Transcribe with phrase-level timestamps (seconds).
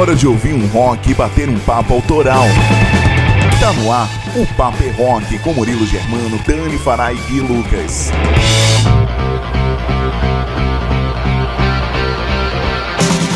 [0.00, 2.46] hora de ouvir um rock e bater um papo autoral.
[3.60, 8.10] Tá no ar o Papo é Rock com Murilo Germano, Dani Farai e Lucas.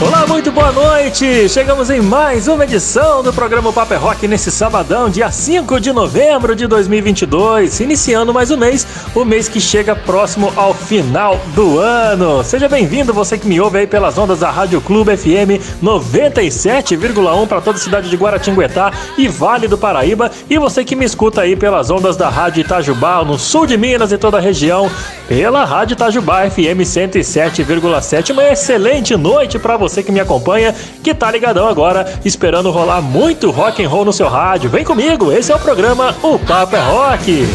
[0.03, 1.49] Olá, muito boa noite!
[1.49, 5.92] Chegamos em mais uma edição do programa Paper é Rock nesse sabadão, dia 5 de
[5.92, 8.85] novembro de 2022, iniciando mais um mês,
[9.15, 12.42] o mês que chega próximo ao final do ano.
[12.42, 17.60] Seja bem-vindo, você que me ouve aí pelas ondas da Rádio Clube FM 97,1 para
[17.60, 21.54] toda a cidade de Guaratinguetá e Vale do Paraíba, e você que me escuta aí
[21.54, 24.90] pelas ondas da Rádio Itajubá, no sul de Minas e toda a região,
[25.29, 28.32] pela Rádio Itajubá FM 107,7.
[28.32, 33.51] Uma excelente noite para você que me acompanha, que tá ligadão agora, esperando rolar muito
[33.51, 34.70] rock and roll no seu rádio.
[34.70, 37.47] Vem comigo, esse é o programa O Papo é Rock.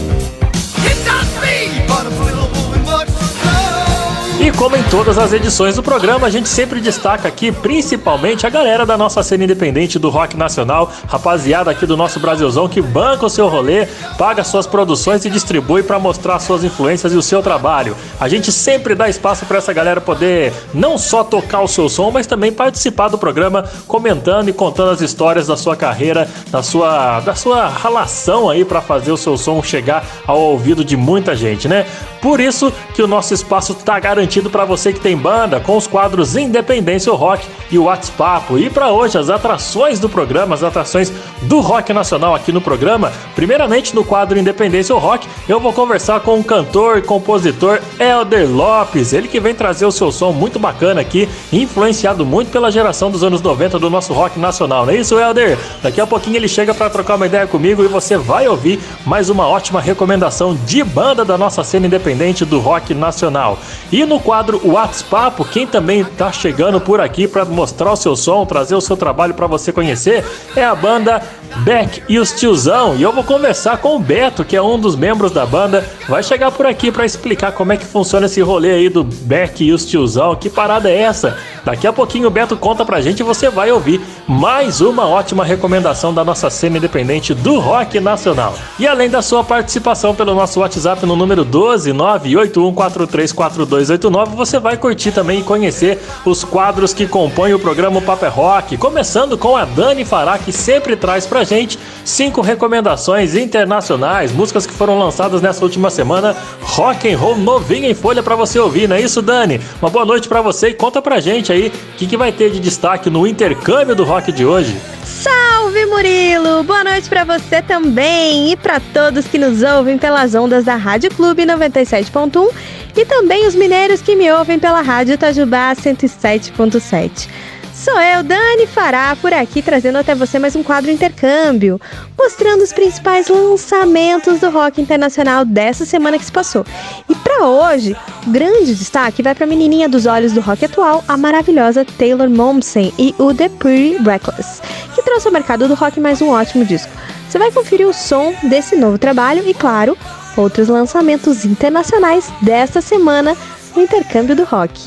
[4.64, 8.86] Como em todas as edições do programa, a gente sempre destaca aqui principalmente a galera
[8.86, 13.28] da nossa cena independente do rock nacional, rapaziada aqui do nosso Brasilzão que banca o
[13.28, 13.86] seu rolê,
[14.16, 17.94] paga suas produções e distribui para mostrar suas influências e o seu trabalho.
[18.18, 22.10] A gente sempre dá espaço para essa galera poder não só tocar o seu som,
[22.10, 27.20] mas também participar do programa comentando e contando as histórias da sua carreira, da sua
[27.20, 31.68] da sua relação aí para fazer o seu som chegar ao ouvido de muita gente,
[31.68, 31.84] né?
[32.22, 34.14] Por isso que o nosso espaço tá garantido
[34.44, 38.54] garantido para você que tem banda, com os quadros Independência Rock e o WhatsApp.
[38.54, 43.12] E para hoje, as atrações do programa, as atrações do rock nacional aqui no programa.
[43.34, 49.12] Primeiramente, no quadro Independência Rock, eu vou conversar com o cantor e compositor Elder Lopes.
[49.12, 53.24] Ele que vem trazer o seu som muito bacana aqui, influenciado muito pela geração dos
[53.24, 54.86] anos 90 do nosso rock nacional.
[54.86, 55.58] Não é isso, Elder?
[55.82, 59.28] Daqui a pouquinho ele chega para trocar uma ideia comigo e você vai ouvir mais
[59.28, 63.58] uma ótima recomendação de banda da nossa cena independente do rock nacional.
[63.90, 68.44] E no quadro WhatsApp, quem também está chegando por aqui para mostrar o seu som,
[68.44, 70.24] trazer o seu trabalho para você conhecer,
[70.56, 71.22] é a banda
[71.58, 72.96] Beck e os Tiozão.
[72.96, 75.88] E eu vou conversar com o Beto, que é um dos membros da banda.
[76.08, 79.64] Vai chegar por aqui para explicar como é que funciona esse rolê aí do Beck
[79.64, 80.34] e os Tiozão.
[80.34, 81.38] Que parada é essa?
[81.64, 85.44] Daqui a pouquinho o Beto conta pra gente e você vai ouvir mais uma ótima
[85.44, 88.54] recomendação da nossa cena independente do rock nacional.
[88.78, 95.40] E além da sua participação pelo nosso WhatsApp no número 12981434289, você vai curtir também
[95.40, 100.38] e conhecer os quadros que compõem o programa Paper Rock, começando com a Dani Fará,
[100.38, 106.36] que sempre traz pra gente cinco recomendações internacionais, músicas que foram lançadas nessa última semana,
[106.60, 109.60] rock and roll novinho em folha para você ouvir, não é isso, Dani?
[109.80, 112.50] Uma boa noite para você e conta pra gente aí o que, que vai ter
[112.50, 114.76] de destaque no intercâmbio do rock de hoje.
[115.04, 116.62] Salve Murilo!
[116.62, 121.10] Boa noite para você também e para todos que nos ouvem pelas ondas da Rádio
[121.10, 122.54] Clube 97.1
[122.96, 127.28] e também os mineiros que me ouvem pela Rádio Itajubá 107.7.
[127.74, 131.80] Sou eu, Dani Fará, por aqui trazendo até você mais um quadro intercâmbio,
[132.16, 136.64] mostrando os principais lançamentos do rock internacional dessa semana que se passou.
[137.10, 141.02] E para hoje, o grande destaque vai para a menininha dos olhos do rock atual,
[141.08, 144.62] a maravilhosa Taylor Momsen e o The Pretty Reckless,
[144.94, 146.92] que trouxe ao mercado do rock mais um ótimo disco.
[147.28, 149.98] Você vai conferir o som desse novo trabalho e, claro,
[150.36, 153.36] outros lançamentos internacionais desta semana
[153.74, 154.80] no intercâmbio do rock.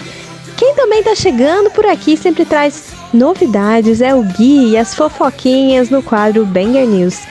[0.58, 5.92] Quem também está chegando por aqui sempre traz novidades é o Gui e as fofoquinhas
[5.92, 7.22] no quadro Banger News.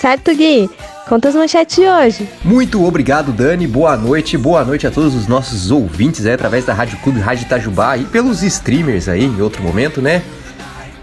[0.00, 0.70] Certo, Gui?
[1.08, 2.28] Conta as manchetes de hoje.
[2.44, 3.66] Muito obrigado, Dani.
[3.66, 4.38] Boa noite.
[4.38, 8.04] Boa noite a todos os nossos ouvintes aí, através da Rádio Clube Rádio Itajubá e
[8.04, 10.22] pelos streamers aí em outro momento, né?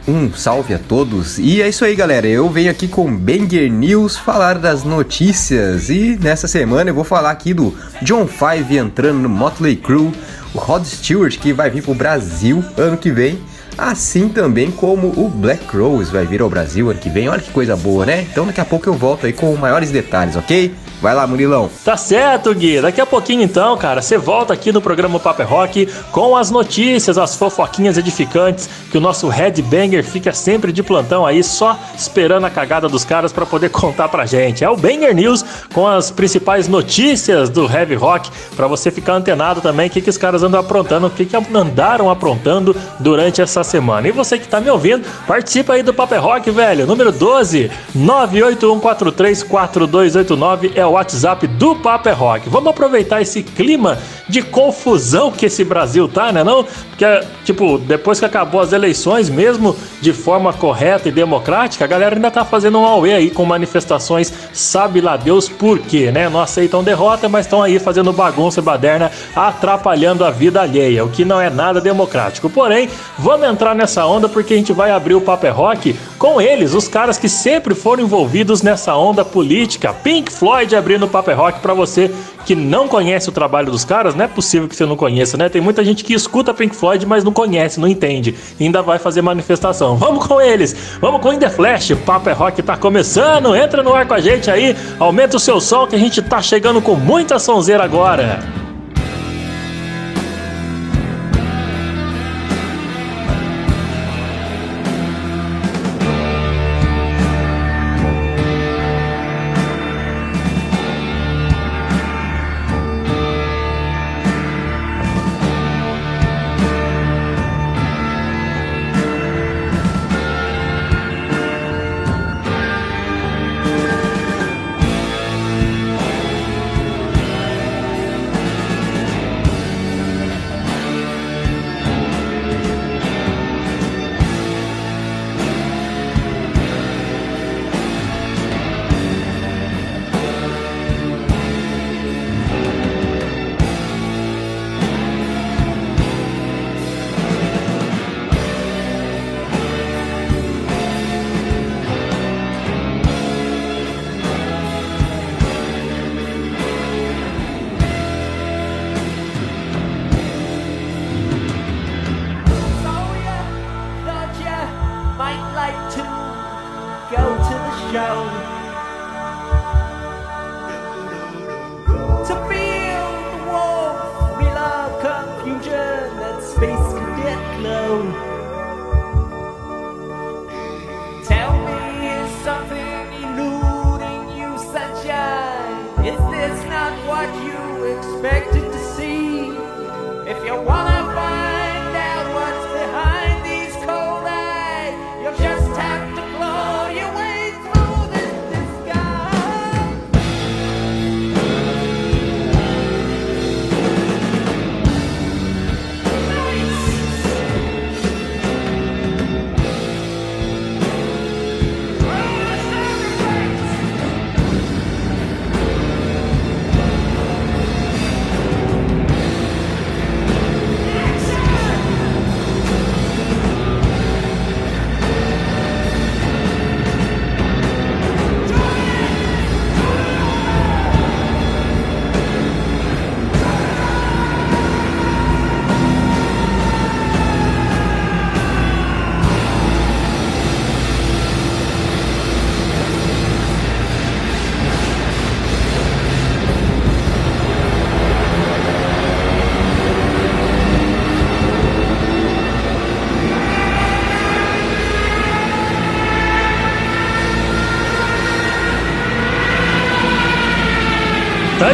[0.07, 1.37] Um salve a todos.
[1.37, 2.27] E é isso aí, galera.
[2.27, 5.89] Eu venho aqui com Banger News falar das notícias.
[5.89, 10.11] E nessa semana eu vou falar aqui do John Five entrando no Motley Crue,
[10.53, 13.39] o Rod Stewart que vai vir pro Brasil ano que vem
[13.77, 17.27] assim também como o Black Rose vai vir ao Brasil ano que vem.
[17.27, 18.21] Olha que coisa boa, né?
[18.21, 20.73] Então daqui a pouco eu volto aí com maiores detalhes, ok?
[21.03, 21.69] Vai lá, Murilão.
[21.83, 22.79] Tá certo, Gui.
[22.79, 27.17] Daqui a pouquinho então, cara, você volta aqui no programa Paper Rock com as notícias,
[27.17, 32.49] as fofoquinhas edificantes, que o nosso Headbanger fica sempre de plantão aí, só esperando a
[32.49, 34.63] cagada dos caras para poder contar pra gente.
[34.63, 39.59] É o Banger News com as principais notícias do Heavy Rock, para você ficar antenado
[39.59, 43.61] também o que, que os caras andam aprontando, o que, que andaram aprontando durante essa
[43.61, 44.07] semana.
[44.07, 46.87] E você que tá me ouvindo, participa aí do Paper Rock, velho.
[46.87, 52.49] Número 12 981434289 é o WhatsApp do Paper Rock.
[52.49, 53.97] Vamos aproveitar esse clima
[54.27, 56.63] de confusão que esse Brasil tá, né não?
[56.63, 57.05] Porque,
[57.43, 62.31] tipo, depois que acabou as eleições, mesmo de forma correta e democrática, a galera ainda
[62.31, 66.29] tá fazendo um auê aí com manifestações, sabe lá Deus por quê, né?
[66.29, 71.09] Não aceitam derrota, mas estão aí fazendo bagunça e baderna, atrapalhando a vida alheia, o
[71.09, 72.49] que não é nada democrático.
[72.49, 76.73] Porém, vamos entrar nessa onda porque a gente vai abrir o Paper Rock com eles,
[76.73, 79.93] os caras que sempre foram envolvidos nessa onda política.
[79.93, 82.11] Pink Floyd abrindo o Paper Rock para você
[82.45, 85.47] que não conhece o trabalho dos caras, não é possível que você não conheça, né?
[85.47, 88.99] Tem muita gente que escuta Pink Floyd, mas não conhece, não entende, e ainda vai
[88.99, 89.95] fazer manifestação.
[89.95, 94.05] Vamos com eles, vamos com In The Flash, Paper Rock tá começando, entra no ar
[94.05, 97.39] com a gente aí, aumenta o seu som que a gente tá chegando com muita
[97.39, 98.62] sonzeira agora.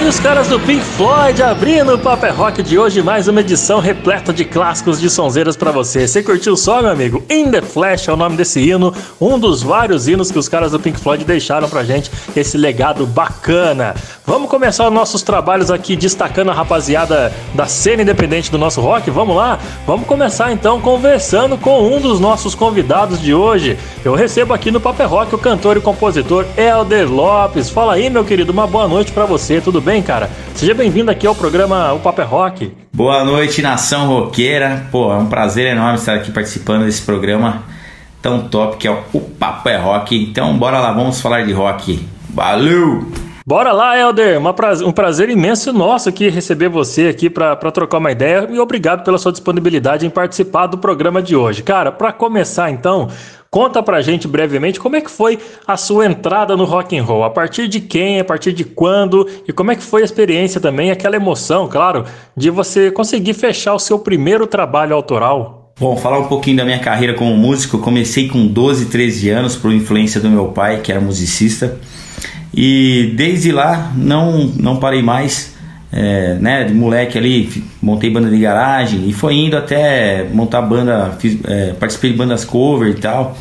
[0.10, 4.34] Os caras do Pink Floyd abrindo o Paper Rock de hoje, mais uma edição repleta
[4.34, 6.08] de clássicos de sonzeiras para você.
[6.08, 7.24] Você curtiu só, meu amigo?
[7.30, 10.72] In The Flash é o nome desse hino, um dos vários hinos que os caras
[10.72, 13.94] do Pink Floyd deixaram pra gente, esse legado bacana.
[14.30, 19.10] Vamos começar os nossos trabalhos aqui destacando a rapaziada da cena independente do nosso rock?
[19.10, 19.58] Vamos lá?
[19.88, 23.76] Vamos começar então conversando com um dos nossos convidados de hoje.
[24.06, 27.72] Eu recebo aqui no Paper Rock o cantor e compositor Elder Lopes.
[27.72, 30.04] Fala aí, meu querido, uma boa noite para você, tudo bem?
[30.04, 30.30] cara?
[30.54, 32.72] Seja bem-vindo aqui ao programa O Paper Rock.
[32.94, 34.86] Boa noite, nação roqueira.
[34.92, 37.64] Pô, é um prazer enorme estar aqui participando desse programa
[38.22, 40.16] tão top que é o Papo Rock.
[40.16, 42.08] Então bora lá, vamos falar de rock.
[42.32, 43.29] Valeu!
[43.50, 44.40] Bora lá, Helder.
[44.54, 49.04] Prazer, um prazer imenso nosso aqui receber você aqui para trocar uma ideia e obrigado
[49.04, 51.64] pela sua disponibilidade em participar do programa de hoje.
[51.64, 53.08] Cara, para começar então,
[53.50, 57.24] conta pra gente brevemente como é que foi a sua entrada no rock and roll.
[57.24, 60.62] A partir de quem, a partir de quando e como é que foi a experiência
[60.62, 62.06] também, aquela emoção, claro,
[62.38, 65.74] de você conseguir fechar o seu primeiro trabalho autoral.
[65.80, 67.80] Bom, falar um pouquinho da minha carreira como músico.
[67.80, 71.80] Comecei com 12, 13 anos por influência do meu pai, que era musicista.
[72.54, 75.58] E desde lá não, não parei mais.
[75.92, 81.18] É, né, de moleque ali, montei banda de garagem e foi indo até montar banda,
[81.20, 83.36] fiz, é, participei de bandas cover e tal.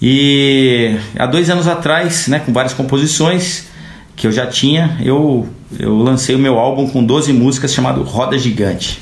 [0.00, 3.66] E há dois anos atrás, né, com várias composições
[4.14, 8.38] que eu já tinha, eu, eu lancei o meu álbum com 12 músicas chamado Roda
[8.38, 9.00] Gigante.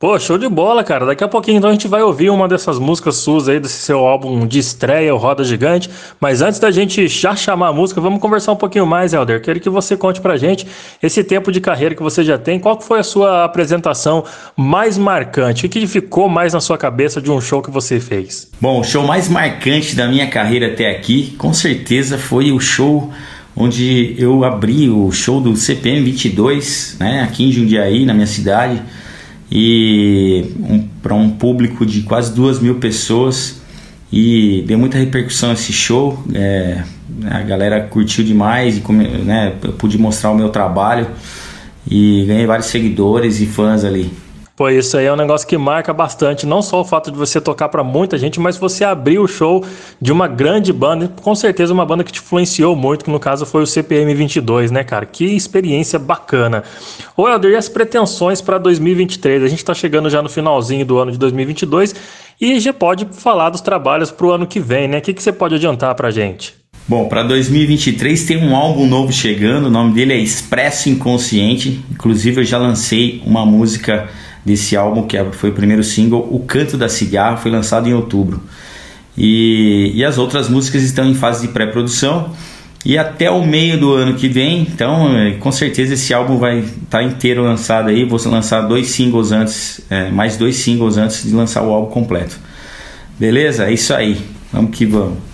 [0.00, 1.04] Pô, show de bola, cara.
[1.04, 3.98] Daqui a pouquinho então a gente vai ouvir uma dessas músicas suas aí, desse seu
[3.98, 5.90] álbum de estreia, o Roda Gigante.
[6.18, 9.42] Mas antes da gente já chamar a música, vamos conversar um pouquinho mais, Helder.
[9.42, 10.66] Quero que você conte pra gente
[11.02, 12.58] esse tempo de carreira que você já tem.
[12.58, 14.24] Qual foi a sua apresentação
[14.56, 15.66] mais marcante?
[15.66, 18.50] O que ficou mais na sua cabeça de um show que você fez?
[18.58, 23.12] Bom, o show mais marcante da minha carreira até aqui, com certeza, foi o show
[23.54, 28.80] onde eu abri o show do CPM 22, né, aqui em Jundiaí, na minha cidade
[29.50, 33.60] e um, para um público de quase duas mil pessoas
[34.12, 36.22] e deu muita repercussão esse show.
[36.34, 36.82] É,
[37.28, 41.06] a galera curtiu demais e né, eu pude mostrar o meu trabalho
[41.88, 44.10] e ganhei vários seguidores e fãs ali.
[44.60, 47.40] Pô, isso aí é um negócio que marca bastante, não só o fato de você
[47.40, 49.64] tocar para muita gente, mas você abrir o show
[49.98, 53.46] de uma grande banda, com certeza uma banda que te influenciou muito, que no caso
[53.46, 55.06] foi o CPM 22, né, cara?
[55.06, 56.62] Que experiência bacana.
[57.16, 59.42] Ô, Helder, e as pretensões para 2023?
[59.42, 61.94] A gente tá chegando já no finalzinho do ano de 2022
[62.38, 64.98] e já pode falar dos trabalhos para o ano que vem, né?
[64.98, 66.54] O que, que você pode adiantar para gente?
[66.86, 71.82] Bom, para 2023 tem um álbum novo chegando, o nome dele é Expresso Inconsciente.
[71.90, 74.10] Inclusive eu já lancei uma música
[74.44, 77.94] desse álbum, que é, foi o primeiro single, O Canto da Cigarra, foi lançado em
[77.94, 78.42] outubro.
[79.16, 82.32] E, e as outras músicas estão em fase de pré-produção
[82.84, 86.60] e até o meio do ano que vem, então é, com certeza esse álbum vai
[86.60, 88.04] estar tá inteiro lançado aí.
[88.04, 92.38] Vou lançar dois singles antes, é, mais dois singles antes de lançar o álbum completo.
[93.18, 93.66] Beleza?
[93.66, 94.18] É isso aí.
[94.50, 95.29] Vamos que vamos.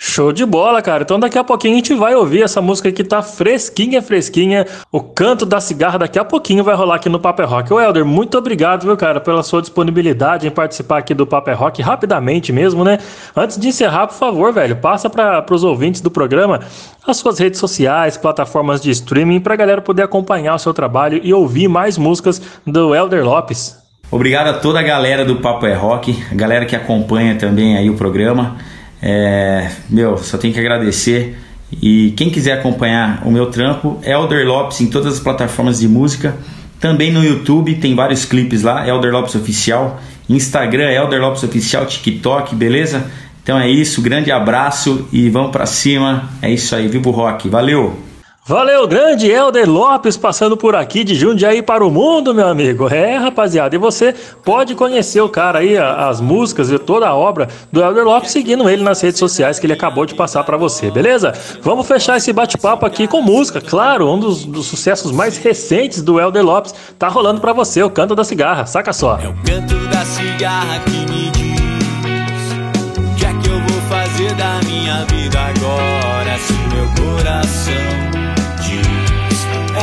[0.00, 1.02] Show de bola, cara.
[1.02, 4.64] Então daqui a pouquinho a gente vai ouvir essa música que tá fresquinha, fresquinha.
[4.92, 7.72] O canto da cigarra daqui a pouquinho vai rolar aqui no Paper Rock.
[7.72, 11.82] Ô Helder, muito obrigado, viu, cara, pela sua disponibilidade em participar aqui do Paper Rock
[11.82, 12.98] rapidamente mesmo, né?
[13.34, 16.60] Antes de encerrar, por favor, velho, passa para os ouvintes do programa
[17.04, 21.34] as suas redes sociais, plataformas de streaming, pra galera poder acompanhar o seu trabalho e
[21.34, 23.76] ouvir mais músicas do Helder Lopes.
[24.12, 27.90] Obrigado a toda a galera do Papo é Rock, a galera que acompanha também aí
[27.90, 28.56] o programa.
[29.00, 31.38] É, meu, só tenho que agradecer.
[31.82, 36.36] E quem quiser acompanhar o meu trampo, Elder Lopes em todas as plataformas de música.
[36.80, 40.00] Também no YouTube tem vários clipes lá, Elder Lopes Oficial.
[40.28, 43.06] Instagram, Elder Lopes Oficial, TikTok, beleza?
[43.42, 46.28] Então é isso, grande abraço e vamos para cima.
[46.42, 48.07] É isso aí, viva o rock, valeu!
[48.48, 52.88] Valeu, grande Helder Lopes passando por aqui de Jundiaí para o mundo, meu amigo.
[52.88, 57.46] É, rapaziada, e você pode conhecer o cara aí, as músicas e toda a obra
[57.70, 60.90] do Helder Lopes seguindo ele nas redes sociais que ele acabou de passar para você,
[60.90, 61.34] beleza?
[61.60, 66.18] Vamos fechar esse bate-papo aqui com música, claro, um dos, dos, sucessos mais recentes do
[66.18, 69.18] Helder Lopes tá rolando para você, o Canto da Cigarra, saca só.
[69.22, 72.52] É o canto da cigarra que me diz
[72.96, 78.07] o que é que eu vou fazer da minha vida agora se meu coração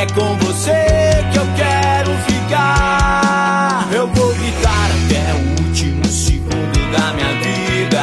[0.05, 3.88] é com você que eu quero ficar.
[3.91, 8.01] Eu vou gritar até o último segundo da minha vida.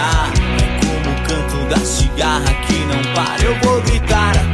[0.58, 3.42] É como o canto da cigarra que não para.
[3.42, 4.51] Eu vou gritar até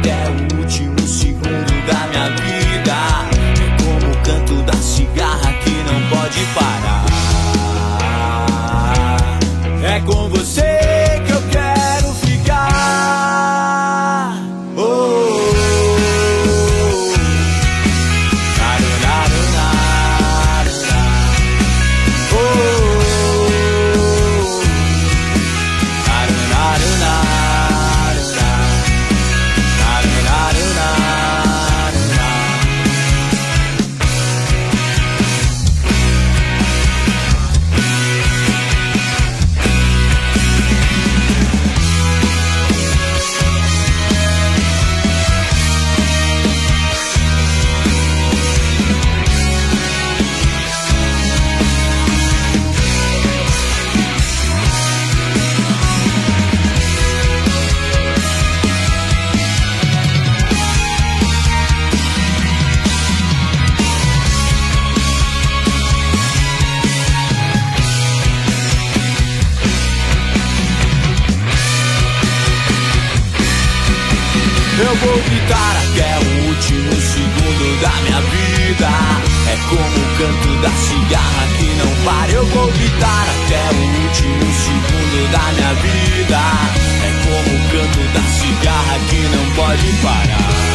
[82.39, 86.39] Eu vou gritar até o último segundo da minha vida.
[87.03, 90.68] É como o canto da cigarra que não pode parar.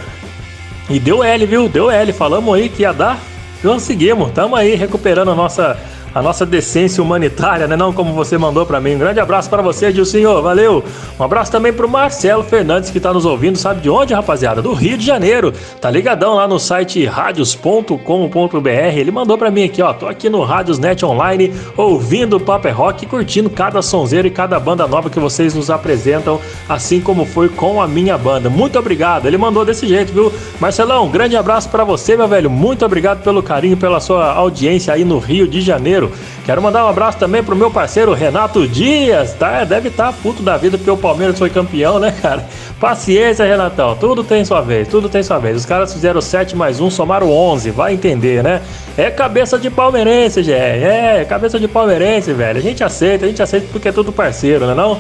[0.91, 1.69] E deu L, viu?
[1.69, 2.13] Deu L.
[2.13, 3.19] Falamos aí que ia dar.
[3.63, 4.31] Conseguimos.
[4.33, 5.79] Tamo aí recuperando a nossa
[6.15, 7.77] a nossa decência humanitária, né?
[7.77, 8.95] Não como você mandou para mim.
[8.95, 10.43] Um grande abraço para você, Gilcinho.
[10.43, 10.85] Valeu.
[11.19, 14.61] Um abraço também pro Marcelo Fernandes que tá nos ouvindo, sabe de onde, rapaziada?
[14.61, 15.53] Do Rio de Janeiro.
[15.81, 18.69] Tá ligadão lá no site radios.com.br.
[18.69, 19.93] Ele mandou para mim aqui, ó.
[19.93, 24.87] Tô aqui no Radiosnet Online, ouvindo o Paper Rock, curtindo cada sonzeiro e cada banda
[24.87, 28.51] nova que vocês nos apresentam, assim como foi com a minha banda.
[28.51, 29.27] Muito obrigado.
[29.27, 30.33] Ele mandou desse jeito, viu?
[30.61, 32.51] Marcelão, grande abraço para você, meu velho.
[32.51, 36.02] Muito obrigado pelo carinho, pela sua audiência aí no Rio de Janeiro.
[36.45, 39.65] Quero mandar um abraço também pro meu parceiro Renato Dias, tá?
[39.65, 42.47] Deve estar tá puto da vida porque o Palmeiras foi campeão, né, cara?
[42.81, 43.95] Paciência, Renatão.
[43.97, 45.57] Tudo tem sua vez, tudo tem sua vez.
[45.59, 48.63] Os caras fizeram 7 mais 1, somaram 11, vai entender, né?
[48.97, 50.53] É cabeça de palmeirense, gente.
[50.85, 52.59] É, cabeça de palmeirense, velho.
[52.59, 54.99] A gente aceita, a gente aceita porque é tudo parceiro, né não?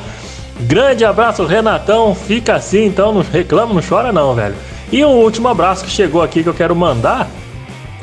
[0.60, 2.14] Grande abraço, Renatão.
[2.14, 4.54] Fica assim, então, não reclama, não chora não, velho.
[4.90, 7.28] E um último abraço que chegou aqui que eu quero mandar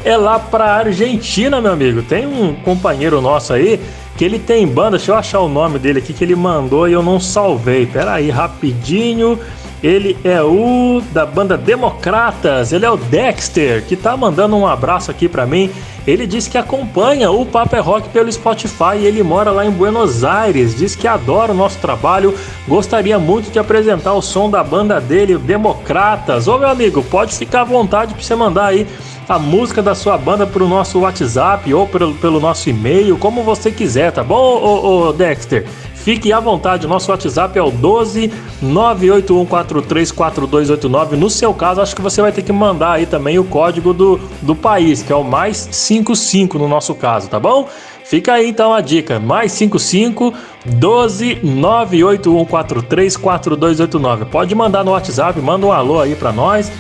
[0.04, 2.02] é lá pra Argentina, meu amigo.
[2.02, 3.80] Tem um companheiro nosso aí
[4.18, 6.94] que ele tem banda, deixa eu achar o nome dele aqui que ele mandou e
[6.94, 7.86] eu não salvei.
[7.86, 9.40] Pera aí, rapidinho.
[9.82, 15.10] Ele é o da banda Democratas, ele é o Dexter, que tá mandando um abraço
[15.10, 15.72] aqui para mim.
[16.06, 20.26] Ele diz que acompanha o Paper Rock pelo Spotify e ele mora lá em Buenos
[20.26, 20.76] Aires.
[20.76, 22.36] Diz que adora o nosso trabalho,
[22.68, 26.48] gostaria muito de apresentar o som da banda dele, Democratas.
[26.50, 28.86] Ô meu amigo, pode ficar à vontade para você mandar aí
[29.30, 33.44] a música da sua banda para o nosso WhatsApp ou pelo, pelo nosso e-mail, como
[33.44, 35.68] você quiser, tá bom, ô, ô Dexter?
[35.94, 38.32] Fique à vontade, o nosso WhatsApp é o 12
[38.64, 41.12] 981434289.
[41.12, 44.20] No seu caso, acho que você vai ter que mandar aí também o código do,
[44.42, 47.70] do país, que é o mais 55 no nosso caso, tá bom?
[48.04, 50.34] Fica aí então a dica, mais 55
[50.66, 54.26] 12 981434289.
[54.26, 56.72] Pode mandar no WhatsApp, manda um alô aí para nós.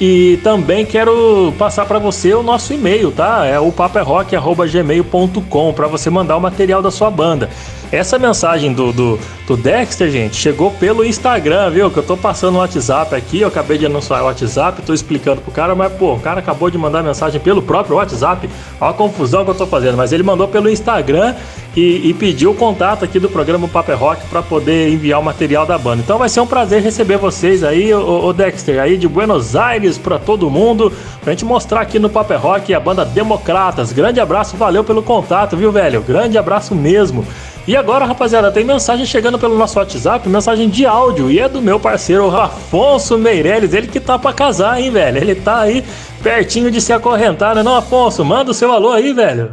[0.00, 3.44] E também quero passar para você o nosso e-mail, tá?
[3.44, 7.50] É o paperrock.gmail.com para você mandar o material da sua banda.
[7.90, 11.90] Essa mensagem do, do, do, Dexter, gente, chegou pelo Instagram, viu?
[11.90, 15.40] Que eu tô passando o WhatsApp aqui, eu acabei de anunciar o WhatsApp, tô explicando
[15.40, 18.48] pro cara, mas pô, o cara acabou de mandar mensagem pelo próprio WhatsApp.
[18.78, 21.34] Olha a confusão que eu tô fazendo, mas ele mandou pelo Instagram
[21.74, 25.64] e, e pediu o contato aqui do programa Paper Rock para poder enviar o material
[25.64, 26.02] da banda.
[26.04, 29.96] Então vai ser um prazer receber vocês aí, o, o Dexter, aí de Buenos Aires
[29.96, 33.92] para todo mundo, pra gente mostrar aqui no Paper Rock a banda Democratas.
[33.92, 36.02] Grande abraço, valeu pelo contato, viu, velho?
[36.02, 37.26] Grande abraço mesmo.
[37.68, 41.60] E agora, rapaziada, tem mensagem chegando pelo nosso WhatsApp, mensagem de áudio, e é do
[41.60, 45.18] meu parceiro Afonso Meirelles, ele que tá pra casar, hein, velho?
[45.18, 45.84] Ele tá aí
[46.22, 48.24] pertinho de se acorrentar, né não, Afonso?
[48.24, 49.50] Manda o seu alô aí, velho.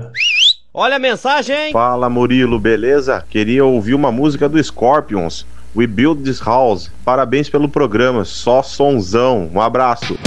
[0.73, 1.73] Olha a mensagem!
[1.73, 3.21] Fala Murilo, beleza?
[3.29, 5.45] Queria ouvir uma música do Scorpions.
[5.75, 6.89] We Build This House.
[7.03, 9.51] Parabéns pelo programa, só sonzão.
[9.53, 10.17] Um abraço.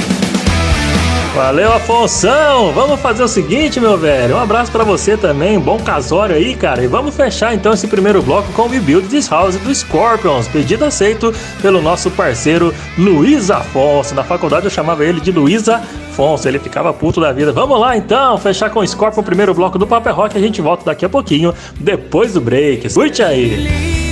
[1.38, 2.26] Valeu, Afonso!
[2.74, 4.34] Vamos fazer o seguinte, meu velho.
[4.34, 6.82] Um abraço para você também, bom casório aí, cara.
[6.82, 10.48] E vamos fechar então esse primeiro bloco com o We Build This House do Scorpions.
[10.48, 14.16] Pedido aceito pelo nosso parceiro Luiz Afonso.
[14.16, 17.52] Na faculdade eu chamava ele de Luiz Afonso, ele ficava puto da vida.
[17.52, 20.36] Vamos lá então, fechar com o Scorpion o primeiro bloco do Paper Rock.
[20.36, 22.92] A gente volta daqui a pouquinho, depois do break.
[22.92, 24.07] Curte aí!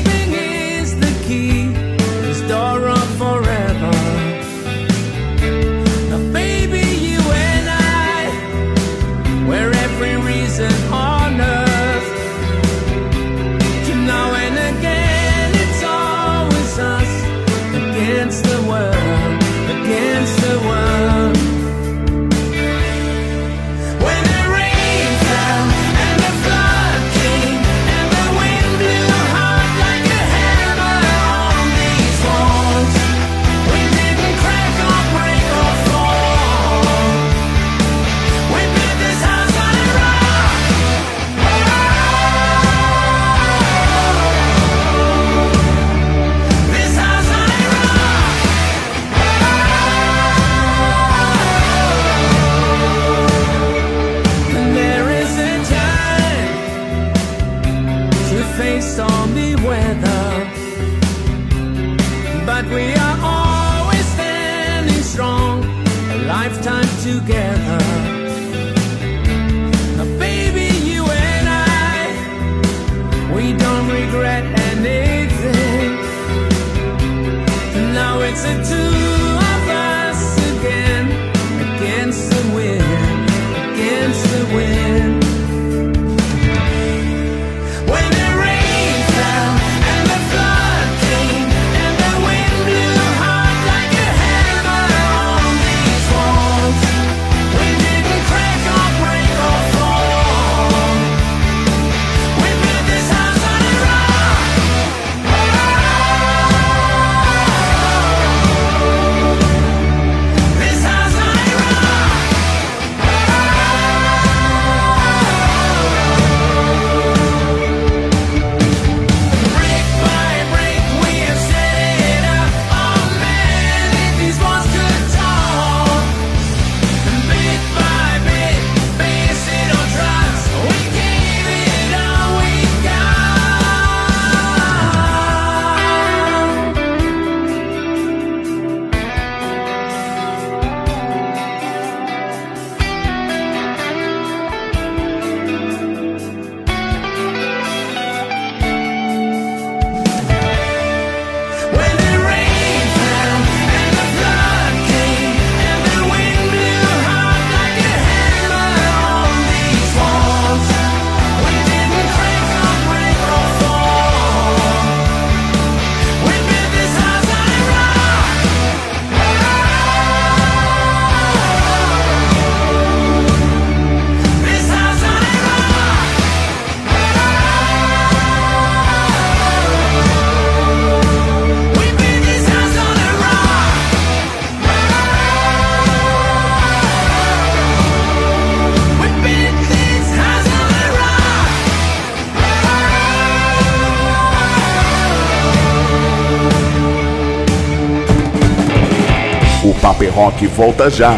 [200.16, 201.14] Rock volta já.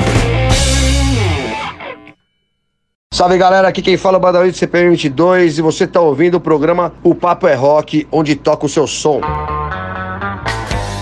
[3.14, 6.34] Salve galera, aqui quem fala é o Badawi do CPM 22 e você está ouvindo
[6.34, 9.20] o programa O Papo é Rock, onde toca o seu som.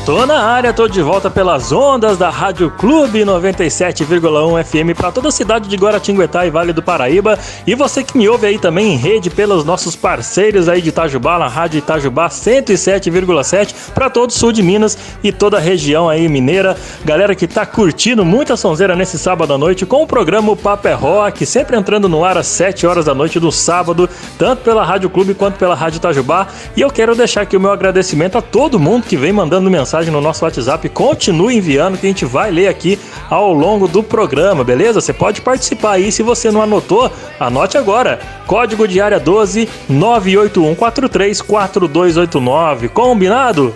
[0.06, 5.30] Tô na área, tô de volta pelas ondas da Rádio Clube 97,1 FM para toda
[5.30, 7.36] a cidade de Guaratinguetá e Vale do Paraíba.
[7.66, 11.40] E você que me ouve aí também em rede pelos nossos parceiros aí de Itajubá,
[11.40, 16.28] na Rádio Itajubá 107,7 para todo o sul de Minas e toda a região aí
[16.28, 16.76] mineira.
[17.04, 20.86] Galera que tá curtindo muita sonzeira nesse sábado à noite com o programa o Papo
[20.86, 24.84] é Rock, sempre entrando no ar às 7 horas da noite do sábado, tanto pela
[24.84, 26.46] Rádio Clube quanto pela Rádio Itajubá.
[26.76, 29.95] E eu quero deixar aqui o meu agradecimento a todo mundo que vem mandando mensagem
[29.96, 30.88] mensagem no nosso WhatsApp.
[30.90, 32.98] Continue enviando que a gente vai ler aqui
[33.30, 35.00] ao longo do programa, beleza?
[35.00, 36.10] Você pode participar aí.
[36.12, 38.20] Se você não anotou, anote agora.
[38.46, 42.90] Código de área 12 981434289.
[42.90, 43.74] Combinado?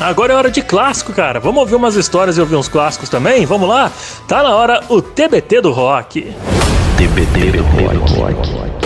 [0.00, 1.38] Agora é hora de clássico, cara.
[1.40, 3.46] Vamos ouvir umas histórias e ouvir uns clássicos também?
[3.46, 3.92] Vamos lá?
[4.26, 6.34] Tá na hora o TBT do rock.
[6.98, 8.85] TBT do rock.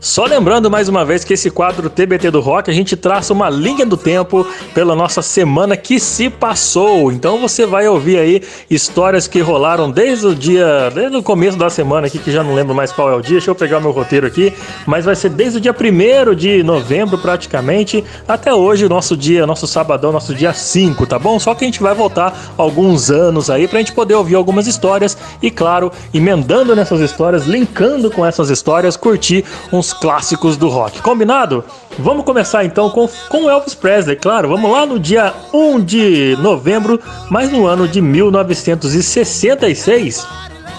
[0.00, 3.50] Só lembrando mais uma vez que esse quadro TBT do Rock a gente traça uma
[3.50, 7.10] linha do tempo pela nossa semana que se passou.
[7.10, 11.68] Então você vai ouvir aí histórias que rolaram desde o dia, desde o começo da
[11.68, 13.38] semana aqui, que já não lembro mais qual é o dia.
[13.38, 14.52] Deixa eu pegar meu roteiro aqui,
[14.86, 19.66] mas vai ser desde o dia 1 de novembro praticamente até hoje, nosso dia, nosso
[19.66, 21.40] sabadão, nosso dia 5, tá bom?
[21.40, 25.18] Só que a gente vai voltar alguns anos aí pra gente poder ouvir algumas histórias
[25.42, 29.44] e claro, emendando nessas histórias, linkando com essas histórias, curtir
[29.92, 31.02] clássicos do rock.
[31.02, 31.64] Combinado?
[31.98, 34.48] Vamos começar então com, com Elvis Presley, claro.
[34.48, 36.98] Vamos lá no dia 1 de novembro,
[37.30, 40.26] mas no ano de 1966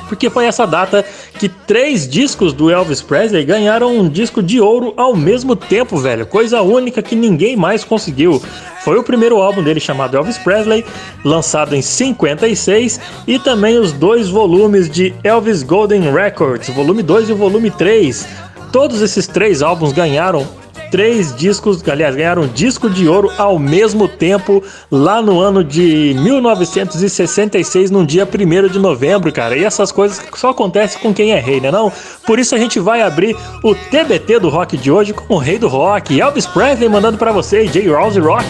[0.10, 1.06] porque foi essa data
[1.38, 6.26] que três discos do Elvis Presley ganharam um disco de ouro ao mesmo tempo, velho.
[6.26, 8.42] Coisa única que ninguém mais conseguiu.
[8.84, 10.84] Foi o primeiro álbum dele chamado Elvis Presley,
[11.24, 17.34] lançado em 56, e também os dois volumes de Elvis Golden Records, volume 2 e
[17.34, 18.49] volume 3.
[18.72, 20.48] Todos esses três álbuns ganharam
[20.90, 26.16] três discos, aliás, ganharam um disco de ouro ao mesmo tempo lá no ano de
[26.20, 29.58] 1966, num dia 1 de novembro, cara.
[29.58, 31.92] E essas coisas só acontecem com quem é rei, né não?
[32.26, 35.58] Por isso a gente vai abrir o TBT do rock de hoje com o rei
[35.58, 37.88] do rock, Elvis Presley, mandando para você, J.
[37.90, 38.46] Rouse Rock.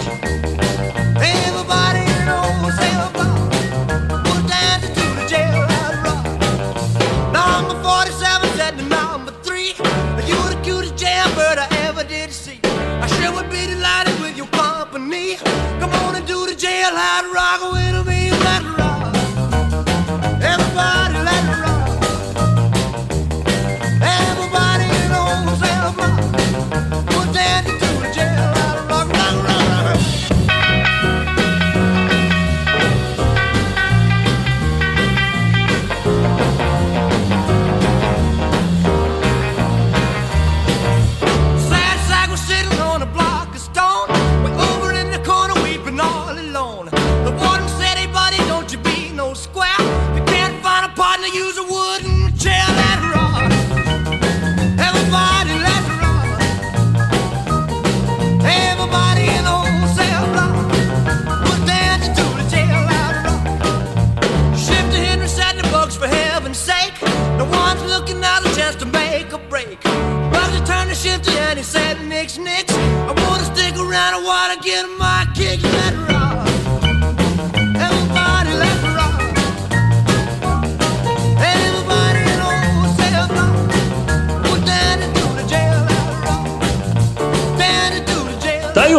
[16.91, 17.78] Red rock Rockaway.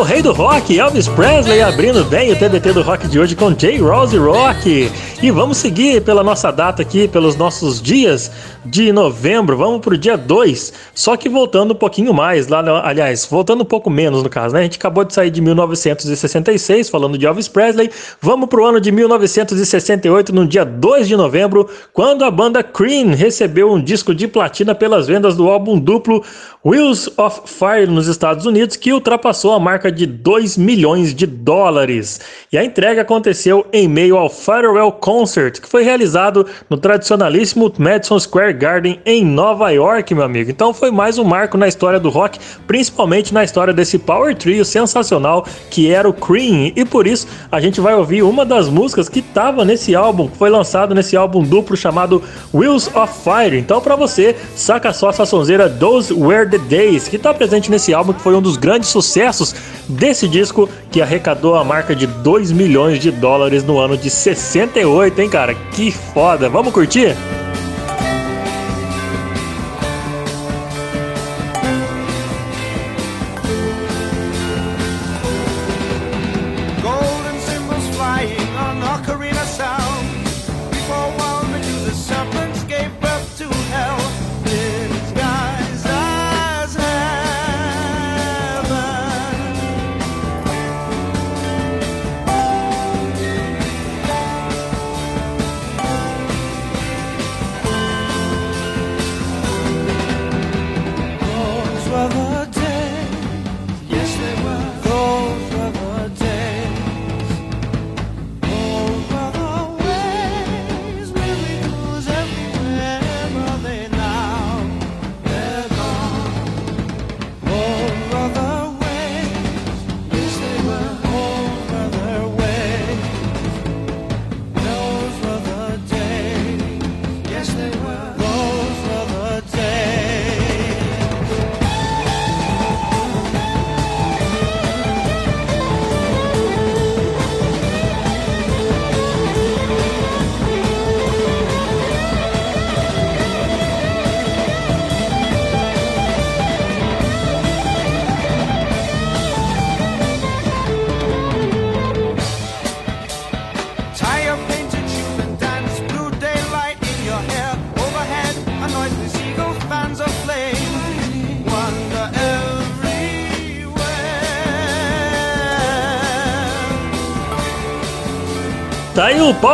[0.00, 3.52] O rei do rock, Elvis Presley, abrindo bem o TBT do rock de hoje com
[3.52, 3.78] J.
[3.80, 4.90] Rose Rock.
[5.22, 8.30] E vamos seguir pela nossa data aqui, pelos nossos dias
[8.64, 9.54] de novembro.
[9.54, 13.90] Vamos pro dia 2, só que voltando um pouquinho mais, lá, aliás, voltando um pouco
[13.90, 14.60] menos no caso, né?
[14.60, 17.90] A gente acabou de sair de 1966, falando de Elvis Presley.
[18.18, 23.70] Vamos pro ano de 1968, no dia 2 de novembro, quando a banda Cream recebeu
[23.70, 26.24] um disco de platina pelas vendas do álbum duplo
[26.64, 32.20] Wheels of Fire nos Estados Unidos, que ultrapassou a marca de 2 milhões de dólares.
[32.52, 34.92] E a entrega aconteceu em meio ao Farewell
[35.60, 40.50] que foi realizado no tradicionalíssimo Madison Square Garden em Nova York, meu amigo.
[40.50, 44.64] Então foi mais um marco na história do rock, principalmente na história desse power trio
[44.64, 46.72] sensacional que era o Cream.
[46.76, 50.36] E por isso a gente vai ouvir uma das músicas que estava nesse álbum, que
[50.36, 52.22] foi lançado nesse álbum duplo chamado
[52.54, 53.58] Wheels of Fire.
[53.58, 57.92] Então para você, saca só essa sonzeira Those Were the Days, que está presente nesse
[57.92, 59.54] álbum, que foi um dos grandes sucessos
[59.88, 64.99] desse disco que arrecadou a marca de 2 milhões de dólares no ano de 68,
[65.04, 65.54] hein, cara?
[65.54, 66.48] Que foda!
[66.48, 67.16] Vamos curtir?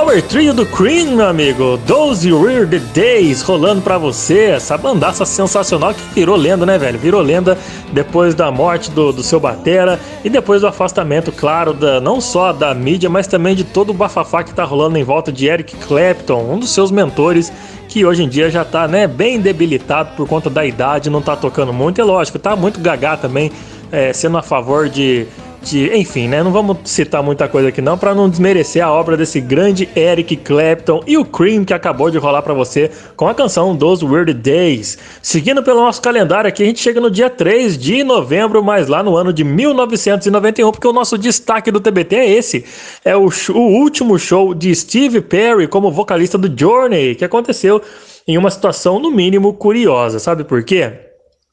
[0.06, 1.76] Power Trio do Cream, meu amigo.
[1.78, 4.50] Those Weird Days rolando pra você.
[4.50, 6.96] Essa bandaça sensacional que virou lenda, né, velho?
[6.96, 7.58] Virou lenda
[7.92, 12.52] depois da morte do, do seu Batera e depois do afastamento, claro, da, não só
[12.52, 15.74] da mídia, mas também de todo o bafafá que tá rolando em volta de Eric
[15.74, 17.52] Clapton, um dos seus mentores
[17.88, 21.34] que hoje em dia já tá, né, bem debilitado por conta da idade, não tá
[21.34, 22.00] tocando muito.
[22.00, 23.50] É lógico, tá muito gagá também,
[23.90, 25.26] é, sendo a favor de
[25.70, 26.42] de, enfim, né?
[26.42, 30.36] Não vamos citar muita coisa aqui não para não desmerecer a obra desse grande Eric
[30.36, 34.32] Clapton e o Cream que acabou de rolar para você com a canção dos Weird
[34.34, 34.96] Days.
[35.20, 39.02] Seguindo pelo nosso calendário aqui, a gente chega no dia 3 de novembro, mas lá
[39.02, 42.64] no ano de 1991, porque o nosso destaque do TBT é esse.
[43.04, 47.82] É o, o último show de Steve Perry como vocalista do Journey, que aconteceu
[48.26, 50.18] em uma situação no mínimo curiosa.
[50.18, 51.05] Sabe por quê?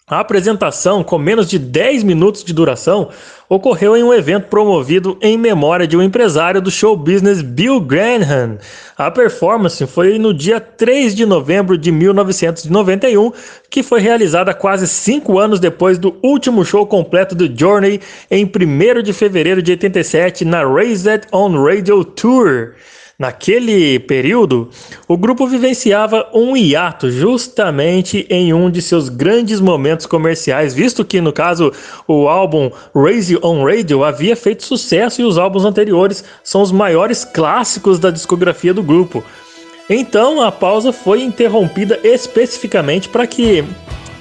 [0.05, 3.07] A apresentação, com menos de 10 minutos de duração,
[3.47, 8.57] ocorreu em um evento promovido em memória de um empresário do show business Bill Graham.
[8.97, 13.31] A performance foi no dia 3 de novembro de 1991,
[13.69, 19.03] que foi realizada quase cinco anos depois do último show completo do Journey, em 1
[19.03, 22.73] de fevereiro de 87, na Raised on Radio Tour.
[23.17, 24.69] Naquele período,
[25.07, 31.21] o grupo vivenciava um hiato justamente em um de seus grandes momentos comerciais, visto que,
[31.21, 31.71] no caso,
[32.07, 37.23] o álbum Raise on Radio havia feito sucesso e os álbuns anteriores são os maiores
[37.23, 39.23] clássicos da discografia do grupo.
[39.87, 43.63] Então a pausa foi interrompida especificamente para que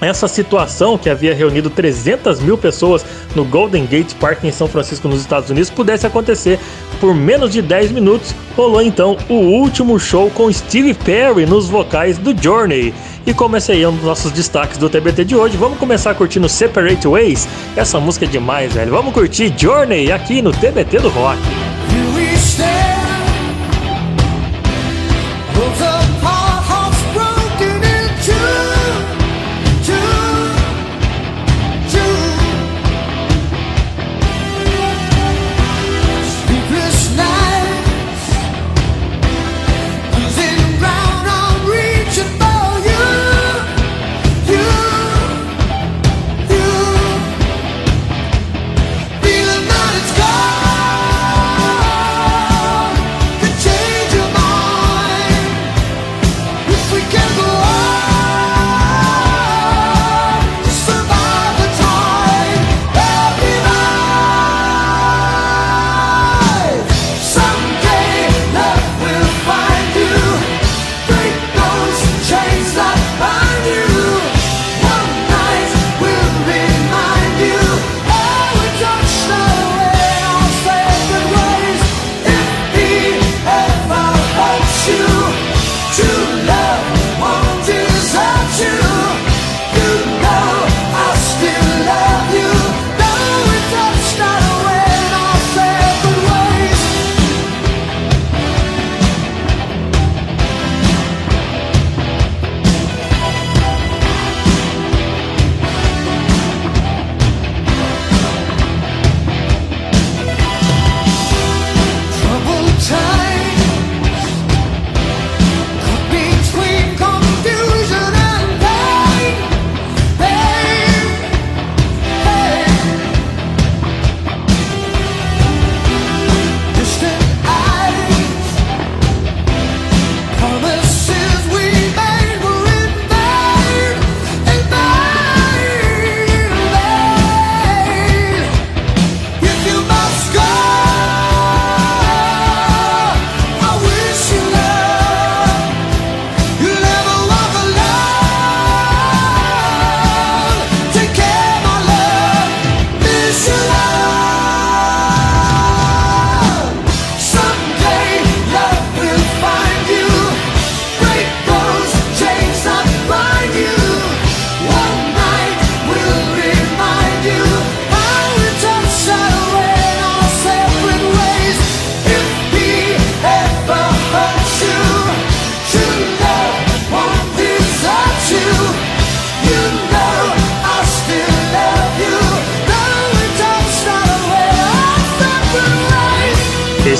[0.03, 5.09] essa situação que havia reunido 300 mil pessoas no Golden Gate Park em São Francisco,
[5.09, 6.59] nos Estados Unidos, pudesse acontecer
[7.01, 12.19] por menos de 10 minutos, rolou então o último show com Steve Perry nos vocais
[12.19, 12.93] do Journey.
[13.25, 13.35] E
[13.71, 17.49] aí é dos nossos destaques do TBT de hoje, vamos começar curtindo Separate Ways.
[17.77, 18.91] Essa música é demais, velho.
[18.91, 21.39] Vamos curtir Journey aqui no TBT do Rock.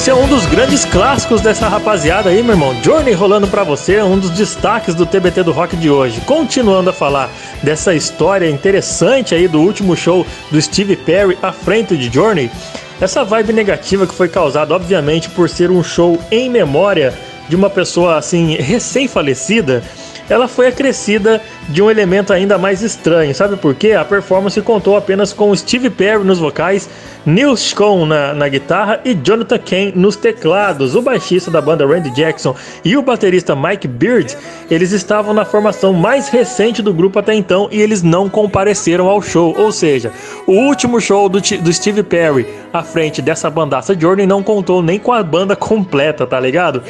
[0.03, 2.75] Esse é um dos grandes clássicos dessa rapaziada aí, meu irmão.
[2.83, 6.21] Journey rolando para você, um dos destaques do TBT do Rock de hoje.
[6.23, 7.31] Continuando a falar
[7.63, 12.51] dessa história interessante aí do último show do Steve Perry à frente de Journey,
[13.01, 17.15] essa vibe negativa que foi causada, obviamente, por ser um show em memória
[17.49, 19.85] de uma pessoa assim recém-falecida
[20.33, 23.35] ela foi acrescida de um elemento ainda mais estranho.
[23.35, 23.93] Sabe por quê?
[23.93, 26.89] A performance contou apenas com Steve Perry nos vocais,
[27.27, 30.95] Neil Scone na, na guitarra e Jonathan Kane nos teclados.
[30.95, 34.35] O baixista da banda Randy Jackson e o baterista Mike Beard,
[34.71, 39.21] eles estavam na formação mais recente do grupo até então e eles não compareceram ao
[39.21, 39.55] show.
[39.59, 40.13] Ou seja,
[40.47, 44.99] o último show do, do Steve Perry à frente dessa bandaça Journey não contou nem
[44.99, 46.83] com a banda completa, tá ligado?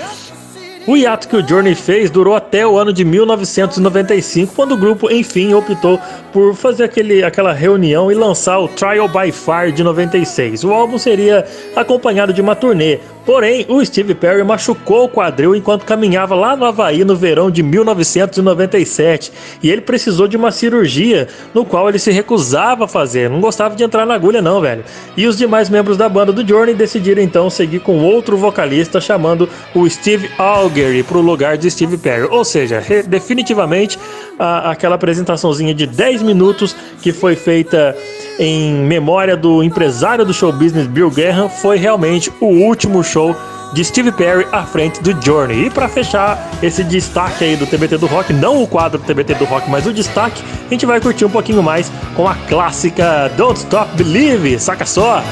[0.85, 5.09] O hiato que o Journey fez durou até o ano de 1995, quando o grupo
[5.13, 5.97] enfim optou
[6.33, 10.65] por fazer aquele, aquela reunião e lançar o Trial by Fire de 96.
[10.65, 15.85] O álbum seria acompanhado de uma turnê, Porém, o Steve Perry machucou o quadril enquanto
[15.85, 21.65] caminhava lá no Havaí no verão de 1997 e ele precisou de uma cirurgia no
[21.65, 24.85] qual ele se recusava a fazer, não gostava de entrar na agulha não, velho.
[25.17, 29.49] E os demais membros da banda do Journey decidiram então seguir com outro vocalista chamando
[29.75, 32.27] o Steve Algery para o lugar de Steve Perry.
[32.31, 33.99] Ou seja, definitivamente
[34.43, 37.97] a, aquela apresentaçãozinha de 10 minutos que foi feita
[38.39, 43.37] em memória do empresário do show business Bill Graham foi realmente o último show
[43.73, 45.67] de Steve Perry à frente do Journey.
[45.67, 49.35] E para fechar esse destaque aí do TBT do Rock, não o quadro do TBT
[49.37, 53.31] do Rock, mas o destaque, a gente vai curtir um pouquinho mais com a clássica
[53.37, 55.23] Don't Stop Believe, saca só!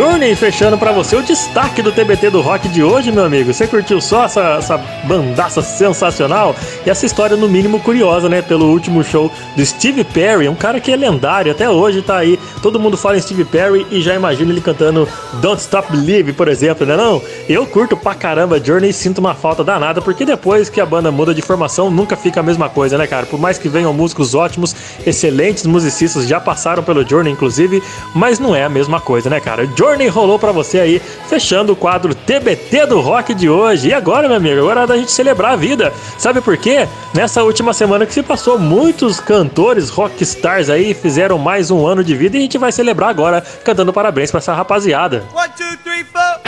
[0.00, 3.52] Journey fechando para você o destaque do TBT do rock de hoje, meu amigo.
[3.52, 6.56] Você curtiu só essa, essa bandaça sensacional?
[6.86, 8.40] E essa história, no mínimo, curiosa, né?
[8.40, 12.40] Pelo último show do Steve Perry, um cara que é lendário, até hoje tá aí.
[12.62, 16.48] Todo mundo fala em Steve Perry e já imagina ele cantando Don't Stop Believe, por
[16.48, 16.96] exemplo, né?
[16.96, 17.20] Não?
[17.46, 21.10] Eu curto pra caramba Journey e sinto uma falta danada, porque depois que a banda
[21.10, 23.26] muda de formação, nunca fica a mesma coisa, né, cara?
[23.26, 24.74] Por mais que venham músicos ótimos,
[25.04, 27.82] excelentes musicistas, já passaram pelo Journey, inclusive,
[28.14, 29.68] mas não é a mesma coisa, né, cara?
[29.76, 33.88] Journey rolou para você aí, fechando o quadro TBT do rock de hoje.
[33.88, 35.92] E agora, meu amigo, agora é da gente celebrar a vida.
[36.18, 36.88] Sabe por quê?
[37.14, 42.14] Nessa última semana que se passou, muitos cantores rockstars aí fizeram mais um ano de
[42.14, 45.24] vida e a gente vai celebrar agora cantando parabéns para essa rapaziada.
[45.34, 46.39] One, two, three, four.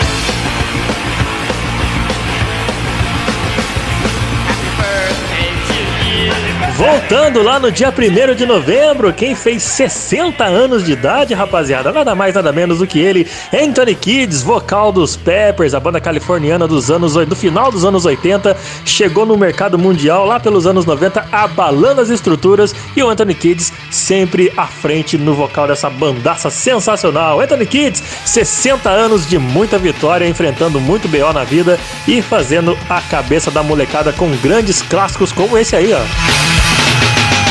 [6.77, 12.15] Voltando lá no dia 1 de novembro, quem fez 60 anos de idade, rapaziada, nada
[12.15, 16.91] mais nada menos do que ele, Anthony Kids, vocal dos Peppers, a banda californiana dos
[16.91, 18.57] anos do final dos anos 80,
[18.87, 23.73] chegou no mercado mundial lá pelos anos 90, abalando as estruturas e o Anthony Kids
[23.91, 27.41] sempre à frente no vocal dessa bandaça sensacional.
[27.41, 33.01] Anthony Kids, 60 anos de muita vitória, enfrentando muito BO na vida e fazendo a
[33.03, 36.62] cabeça da molecada com grandes clássicos como esse aí, ó.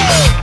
[0.02, 0.41] Yeah.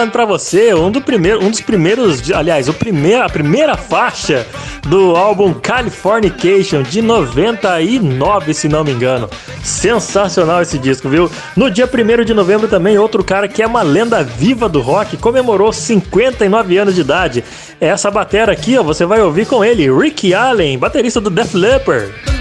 [0.00, 4.46] Rolando para você, um, do primeiro, um dos primeiros, aliás, o primeiro, a primeira faixa
[4.88, 9.28] do álbum Californication de 99, se não me engano.
[9.62, 11.30] Sensacional esse disco, viu?
[11.54, 15.18] No dia 1 de novembro também, outro cara que é uma lenda viva do rock
[15.18, 17.44] comemorou 59 anos de idade.
[17.78, 22.39] Essa batera aqui, ó, você vai ouvir com ele, Ricky Allen, baterista do Def Leppard.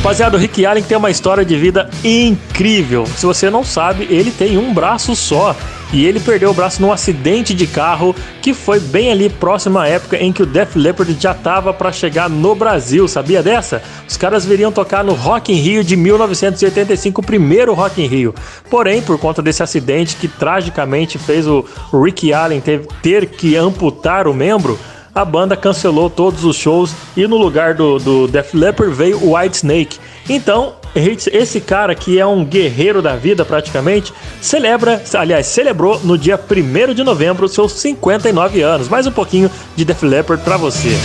[0.00, 3.04] Rapaziada, o Rick Allen tem uma história de vida incrível.
[3.04, 5.54] Se você não sabe, ele tem um braço só.
[5.92, 9.86] E ele perdeu o braço num acidente de carro que foi bem ali próximo à
[9.86, 13.82] época em que o Def Leppard já estava para chegar no Brasil, sabia dessa?
[14.08, 18.34] Os caras viriam tocar no Rock in Rio de 1985, o primeiro Rock in Rio.
[18.70, 22.62] Porém, por conta desse acidente que tragicamente fez o Rick Allen
[23.02, 24.78] ter que amputar o membro,
[25.20, 29.36] a banda cancelou todos os shows e no lugar do, do Def Leppard veio o
[29.36, 29.98] White Snake.
[30.28, 36.40] Então, esse cara que é um guerreiro da vida praticamente, celebra, aliás, celebrou no dia
[36.40, 38.88] 1 de novembro seus 59 anos.
[38.88, 40.96] Mais um pouquinho de Def Leppard para você.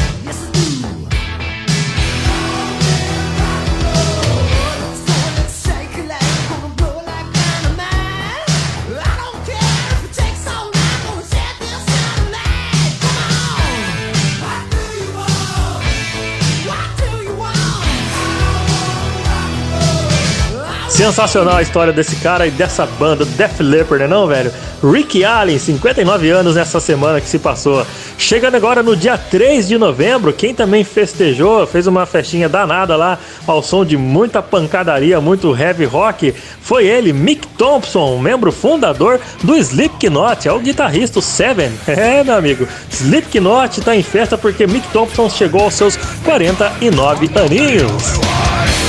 [20.95, 24.49] Sensacional a história desse cara e dessa banda, Def Leppard, né não, velho?
[24.81, 27.85] Ricky Allen, 59 anos nessa semana que se passou.
[28.17, 33.19] Chegando agora no dia 3 de novembro, quem também festejou, fez uma festinha danada lá,
[33.45, 39.57] ao som de muita pancadaria, muito heavy rock, foi ele, Mick Thompson, membro fundador do
[39.57, 41.73] Slipknot, é o guitarrista, o Seven.
[41.87, 48.84] É, meu amigo, Slipknot tá em festa porque Mick Thompson chegou aos seus 49 aninhos.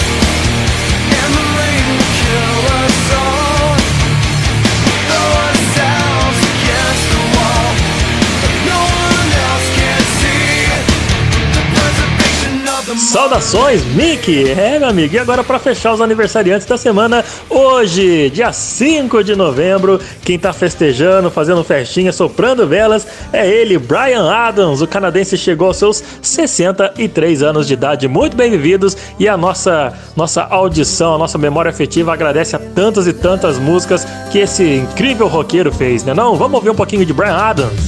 [13.16, 14.50] Saudações, Mickey!
[14.50, 19.34] É, meu amigo, e agora para fechar os aniversariantes da semana, hoje, dia 5 de
[19.34, 25.68] novembro, quem tá festejando, fazendo festinha, soprando velas, é ele, Brian Adams, o canadense chegou
[25.68, 31.18] aos seus 63 anos de idade, muito bem vividos, e a nossa, nossa audição, a
[31.18, 36.12] nossa memória afetiva agradece a tantas e tantas músicas que esse incrível roqueiro fez, né
[36.12, 36.36] não?
[36.36, 37.80] Vamos ouvir um pouquinho de Brian Adams.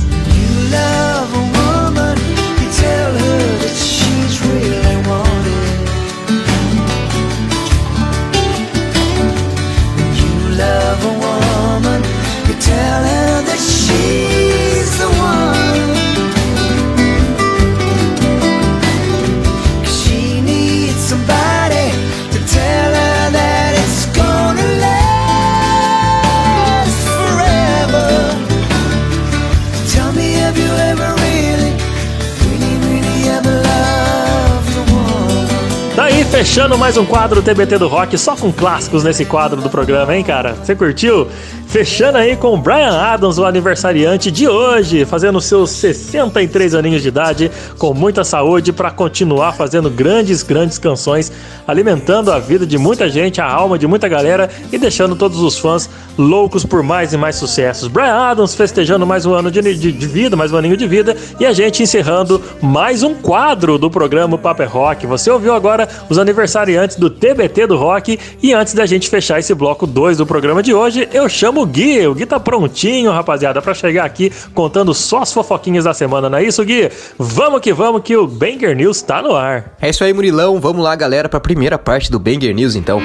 [10.58, 12.02] love a woman,
[12.48, 14.27] you tell her that she
[36.38, 40.22] fechando mais um quadro TBT do Rock, só com clássicos nesse quadro do programa, hein,
[40.22, 40.54] cara?
[40.54, 41.26] Você curtiu?
[41.68, 47.08] Fechando aí com o Brian Adams, o aniversariante de hoje, fazendo seus 63 aninhos de
[47.08, 51.30] idade, com muita saúde para continuar fazendo grandes, grandes canções,
[51.66, 55.58] alimentando a vida de muita gente, a alma de muita galera e deixando todos os
[55.58, 57.86] fãs loucos por mais e mais sucessos.
[57.86, 61.14] Brian Adams festejando mais um ano de, de, de vida, mais um aninho de vida,
[61.38, 65.06] e a gente encerrando mais um quadro do programa Paper Rock.
[65.06, 69.54] Você ouviu agora os aniversariantes do TBT do Rock, e antes da gente fechar esse
[69.54, 72.06] bloco 2 do programa de hoje, eu chamo o Gui.
[72.06, 76.38] O Gui tá prontinho, rapaziada, para chegar aqui contando só as fofoquinhas da semana, não
[76.38, 76.90] é isso, Gui?
[77.18, 79.76] Vamos que vamos, que o Banger News tá no ar.
[79.80, 80.60] É isso aí, Murilão.
[80.60, 83.00] Vamos lá, galera, pra primeira parte do Banger News, então.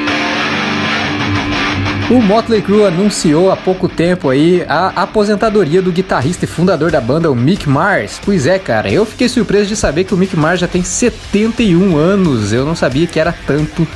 [2.09, 6.99] O Motley Crue anunciou há pouco tempo aí a aposentadoria do guitarrista e fundador da
[6.99, 8.19] banda, o Mick Mars.
[8.23, 11.95] Pois é, cara, eu fiquei surpreso de saber que o Mick Mars já tem 71
[11.95, 12.51] anos.
[12.51, 13.87] Eu não sabia que era tanto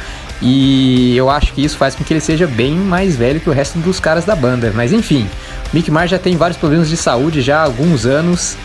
[0.41, 3.53] e eu acho que isso faz com que ele seja bem mais velho que o
[3.53, 4.71] resto dos caras da banda.
[4.75, 5.27] Mas enfim,
[5.73, 8.55] Mick Mars já tem vários problemas de saúde já há alguns anos.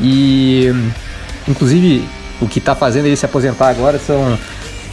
[0.00, 0.72] E
[1.48, 2.06] inclusive
[2.40, 4.38] o que tá fazendo ele se aposentar agora são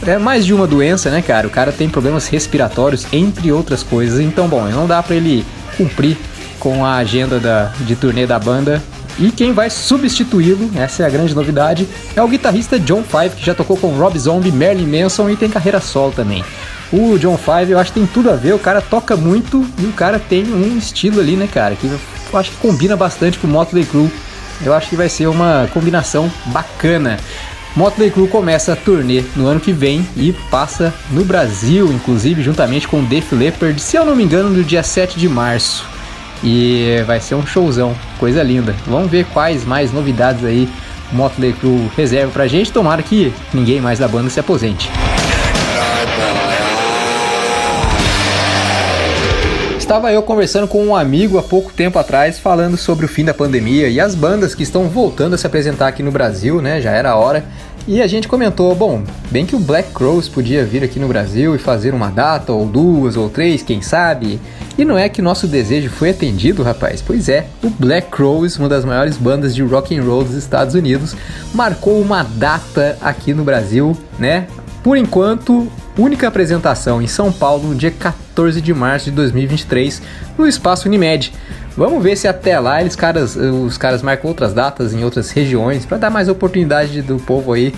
[0.06, 1.46] é mais de uma doença, né, cara?
[1.46, 4.18] O cara tem problemas respiratórios, entre outras coisas.
[4.18, 5.44] Então, bom, não dá para ele
[5.76, 6.16] cumprir
[6.58, 8.82] com a agenda da, de turnê da banda
[9.20, 13.44] e quem vai substituí-lo, essa é a grande novidade, é o guitarrista John Five, que
[13.44, 16.42] já tocou com Rob Zombie, Marilyn Manson e tem carreira solo também.
[16.90, 19.84] O John Five eu acho que tem tudo a ver, o cara toca muito e
[19.84, 23.46] o cara tem um estilo ali, né, cara, que eu acho que combina bastante com
[23.46, 24.10] o Motley Crue.
[24.64, 27.18] Eu acho que vai ser uma combinação bacana.
[27.76, 32.88] Motley Crue começa a turnê no ano que vem e passa no Brasil, inclusive juntamente
[32.88, 35.99] com Def Leppard, se eu não me engano, no dia 7 de março.
[36.42, 38.74] E vai ser um showzão, coisa linda.
[38.86, 40.68] Vamos ver quais mais novidades aí
[41.12, 42.72] o Motley Crue reserva pra gente.
[42.72, 44.90] Tomara que ninguém mais da banda se aposente.
[49.90, 53.34] Estava eu conversando com um amigo há pouco tempo atrás, falando sobre o fim da
[53.34, 56.80] pandemia e as bandas que estão voltando a se apresentar aqui no Brasil, né?
[56.80, 57.44] Já era hora.
[57.88, 61.54] E a gente comentou, bom, bem que o Black Crows podia vir aqui no Brasil
[61.54, 64.38] e fazer uma data, ou duas, ou três, quem sabe.
[64.78, 67.02] E não é que nosso desejo foi atendido, rapaz.
[67.04, 70.74] Pois é, o Black Crows, uma das maiores bandas de rock and roll dos Estados
[70.74, 71.16] Unidos,
[71.54, 74.46] marcou uma data aqui no Brasil, né?
[74.82, 75.70] Por enquanto,
[76.00, 80.00] única apresentação em São Paulo no dia 14 de março de 2023,
[80.38, 81.32] no Espaço Unimed.
[81.76, 85.84] Vamos ver se até lá eles caras, os caras marcam outras datas em outras regiões
[85.84, 87.74] para dar mais oportunidade do povo aí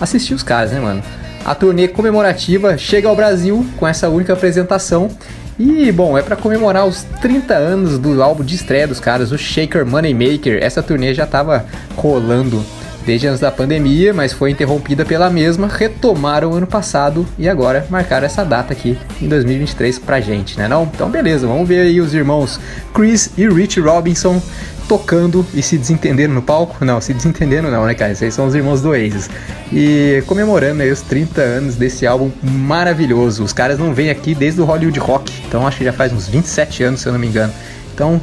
[0.00, 1.02] assistir os caras, né, mano?
[1.44, 5.10] A turnê comemorativa chega ao Brasil com essa única apresentação
[5.58, 9.38] e, bom, é para comemorar os 30 anos do álbum de estreia dos caras, o
[9.38, 10.62] Shaker Moneymaker.
[10.62, 11.64] Essa turnê já tava
[11.96, 12.64] rolando
[13.06, 18.26] desde antes da pandemia, mas foi interrompida pela mesma, retomaram ano passado e agora marcaram
[18.26, 20.82] essa data aqui em 2023 pra gente, né não?
[20.82, 22.60] Então beleza, vamos ver aí os irmãos
[22.92, 24.42] Chris e Rich Robinson
[24.88, 26.84] tocando e se desentendendo no palco.
[26.84, 28.12] Não, se desentendendo não, né, cara?
[28.12, 29.28] Esses são os irmãos do Oasis.
[29.72, 33.42] E comemorando aí os 30 anos desse álbum maravilhoso.
[33.44, 36.28] Os caras não vêm aqui desde o Hollywood Rock, então acho que já faz uns
[36.28, 37.52] 27 anos, se eu não me engano.
[37.94, 38.20] Então,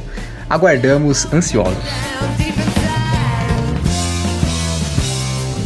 [0.49, 1.83] aguardamos ansiosos.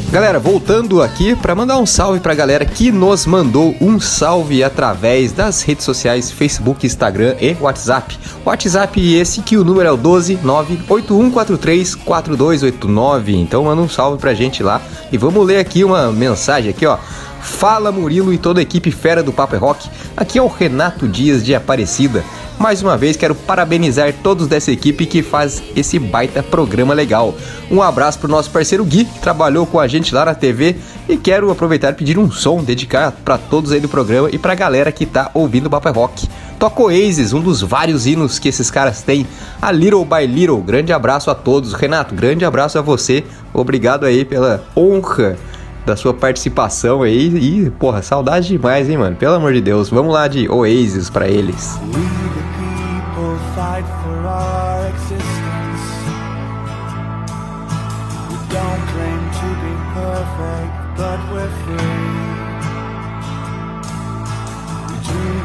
[0.09, 4.63] Galera, voltando aqui para mandar um salve para a galera que nos mandou um salve
[4.63, 8.17] através das redes sociais Facebook, Instagram e WhatsApp.
[8.45, 13.35] WhatsApp esse que o número é o 12 98143 4289.
[13.35, 14.81] Então manda um salve pra gente lá
[15.11, 16.97] e vamos ler aqui uma mensagem aqui, ó.
[17.41, 19.89] Fala Murilo e toda a equipe fera do Papo é Rock.
[20.15, 22.23] Aqui é o Renato Dias de Aparecida.
[22.59, 27.35] Mais uma vez quero parabenizar todos dessa equipe que faz esse baita programa legal.
[27.69, 30.75] Um abraço pro nosso parceiro Gui, que trabalhou com a gente lá na TV,
[31.07, 34.55] e quero aproveitar e pedir um som, dedicar para todos aí do programa e pra
[34.55, 36.27] galera que tá ouvindo o Papai Rock.
[36.57, 39.27] Toca Oasis, um dos vários hinos que esses caras têm,
[39.61, 40.57] a Little by Little.
[40.57, 41.73] Grande abraço a todos.
[41.73, 43.23] Renato, grande abraço a você.
[43.53, 45.37] Obrigado aí pela honra
[45.85, 47.27] da sua participação aí.
[47.27, 49.15] E, porra, saudade demais, hein, mano?
[49.15, 49.89] Pelo amor de Deus.
[49.89, 51.79] Vamos lá de Oasis para eles.
[51.79, 52.26] fight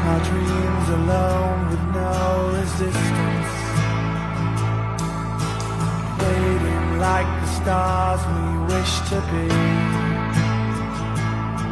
[0.05, 2.13] our dreams alone with no
[2.57, 3.51] resistance.
[6.19, 8.43] Fading like the stars we
[8.73, 9.47] wish to be.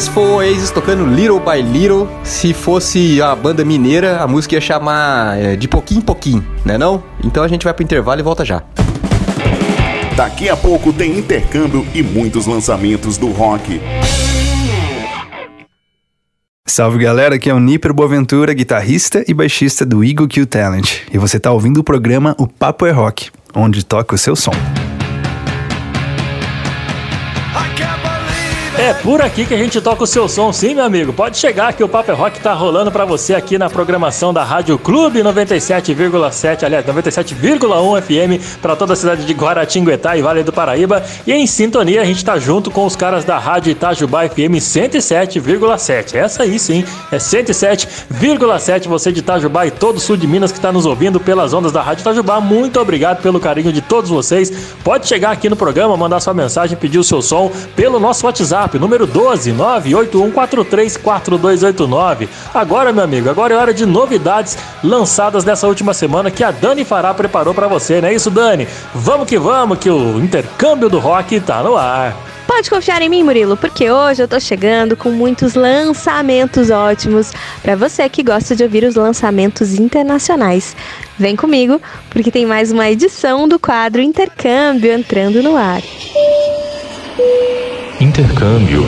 [0.00, 2.08] esse foi o Oasis tocando Little by Little.
[2.24, 6.78] Se fosse a banda mineira, a música ia chamar é, de pouquinho em pouquinho, né
[6.78, 7.02] não?
[7.22, 8.62] Então a gente vai pro intervalo e volta já.
[10.16, 13.78] Daqui a pouco tem intercâmbio e muitos lançamentos do rock.
[16.66, 21.02] Salve galera, aqui é o Nipper Boaventura, guitarrista e baixista do Eagle Q Talent.
[21.12, 24.52] E você está ouvindo o programa O Papo é Rock, onde toca o seu som.
[28.90, 31.12] É por aqui que a gente toca o seu som, sim, meu amigo.
[31.12, 34.42] Pode chegar que o Papo é Rock tá rolando para você aqui na programação da
[34.42, 40.52] Rádio Clube 97,7, aliás, 97,1 FM para toda a cidade de Guaratinguetá e Vale do
[40.52, 41.04] Paraíba.
[41.24, 46.16] E em sintonia a gente tá junto com os caras da Rádio Itajubá FM 107,7.
[46.16, 50.58] Essa aí sim, é 107,7 você de Itajubá e todo o sul de Minas que
[50.58, 52.40] está nos ouvindo pelas ondas da Rádio Itajubá.
[52.40, 54.74] Muito obrigado pelo carinho de todos vocês.
[54.82, 58.79] Pode chegar aqui no programa, mandar sua mensagem, pedir o seu som pelo nosso WhatsApp,
[58.80, 62.28] número 12 981434289.
[62.52, 66.84] Agora, meu amigo, agora é hora de novidades lançadas nessa última semana que a Dani
[66.84, 68.66] Fará preparou para você, não é isso, Dani?
[68.94, 72.16] Vamos que vamos, que o intercâmbio do rock tá no ar.
[72.46, 77.76] Pode confiar em mim, Murilo, porque hoje eu tô chegando com muitos lançamentos ótimos para
[77.76, 80.74] você que gosta de ouvir os lançamentos internacionais.
[81.16, 85.80] Vem comigo, porque tem mais uma edição do quadro Intercâmbio entrando no ar.
[88.20, 88.82] Intercâmbio.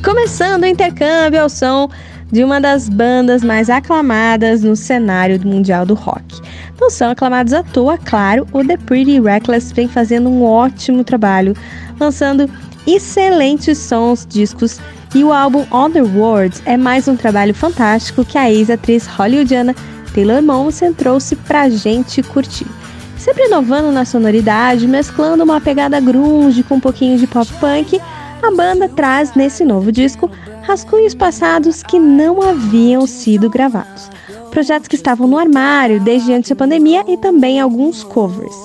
[0.00, 1.90] Começando o intercâmbio ao som
[2.30, 6.40] de uma das bandas mais aclamadas no cenário mundial do rock.
[6.80, 11.56] Não são aclamados à toa, claro, o The Pretty Reckless vem fazendo um ótimo trabalho,
[11.98, 12.48] lançando
[12.86, 14.78] excelentes sons, discos
[15.12, 19.74] e o álbum Other Worlds é mais um trabalho fantástico que a ex-atriz hollywoodiana
[20.14, 22.68] Taylor Momsen trouxe pra gente curtir
[23.22, 28.00] sempre inovando na sonoridade, mesclando uma pegada grunge com um pouquinho de pop punk,
[28.42, 30.28] a banda traz nesse novo disco
[30.62, 34.10] rascunhos passados que não haviam sido gravados.
[34.50, 38.56] Projetos que estavam no armário desde antes da pandemia e também alguns covers.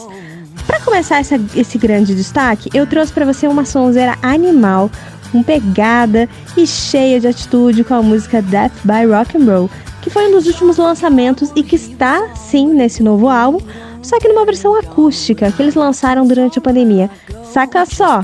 [0.65, 4.89] Para começar essa, esse grande destaque, eu trouxe para você uma sonzeira animal,
[5.31, 6.27] com pegada
[6.57, 9.69] e cheia de atitude com a música Death by Rock and Roll,
[10.01, 13.59] que foi um dos últimos lançamentos e que está sim nesse novo álbum,
[14.07, 17.09] só que numa versão acústica que eles lançaram durante a pandemia.
[17.43, 18.23] Saca só!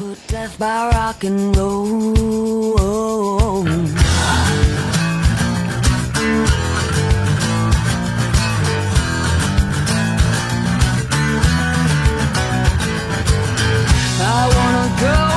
[15.03, 15.32] too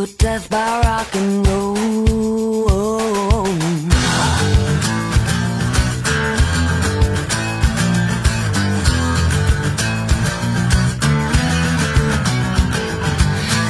[0.00, 1.76] put death by rock and roll.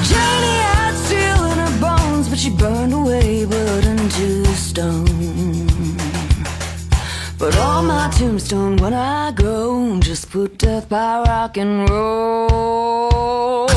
[0.08, 5.06] Janie had steel in her bones, but she burned away, but into stone.
[7.40, 13.69] But on my tombstone when I go, just put death by rock and roll.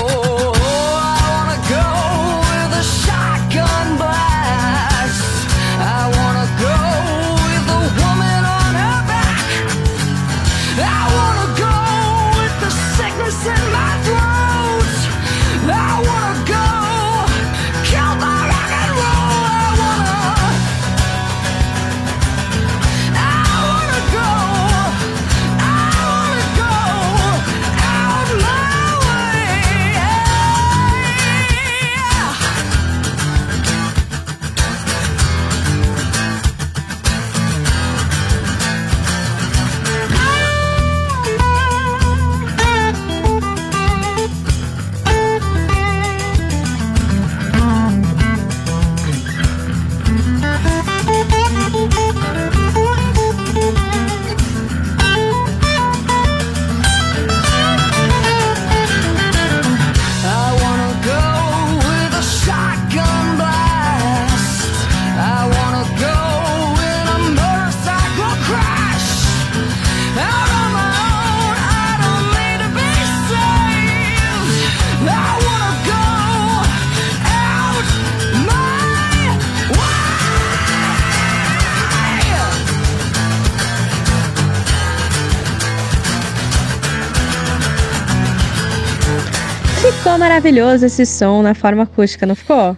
[90.24, 92.78] Maravilhoso esse som na forma acústica, não ficou?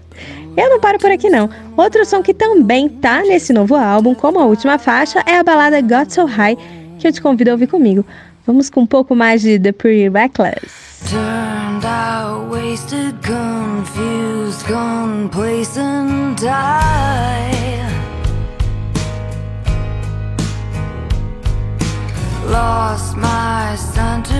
[0.57, 1.47] Eu não paro por aqui não.
[1.77, 5.79] Outro som que também tá nesse novo álbum, como a última faixa, é a balada
[5.79, 6.57] Got So High,
[6.97, 8.03] que eu te convido a ouvir comigo.
[8.47, 11.05] Vamos com um pouco mais de The Pretty Reckless.
[11.07, 14.65] Turned out wasted, confused.
[22.47, 24.34] Lost my center,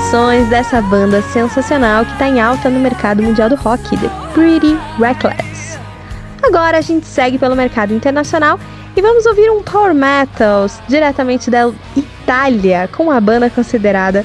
[0.00, 4.74] canções dessa banda sensacional que está em alta no mercado mundial do rock, The Pretty
[4.98, 5.78] Reckless.
[6.42, 8.58] Agora a gente segue pelo mercado internacional
[8.96, 14.24] e vamos ouvir um power metal diretamente da Itália, com a banda considerada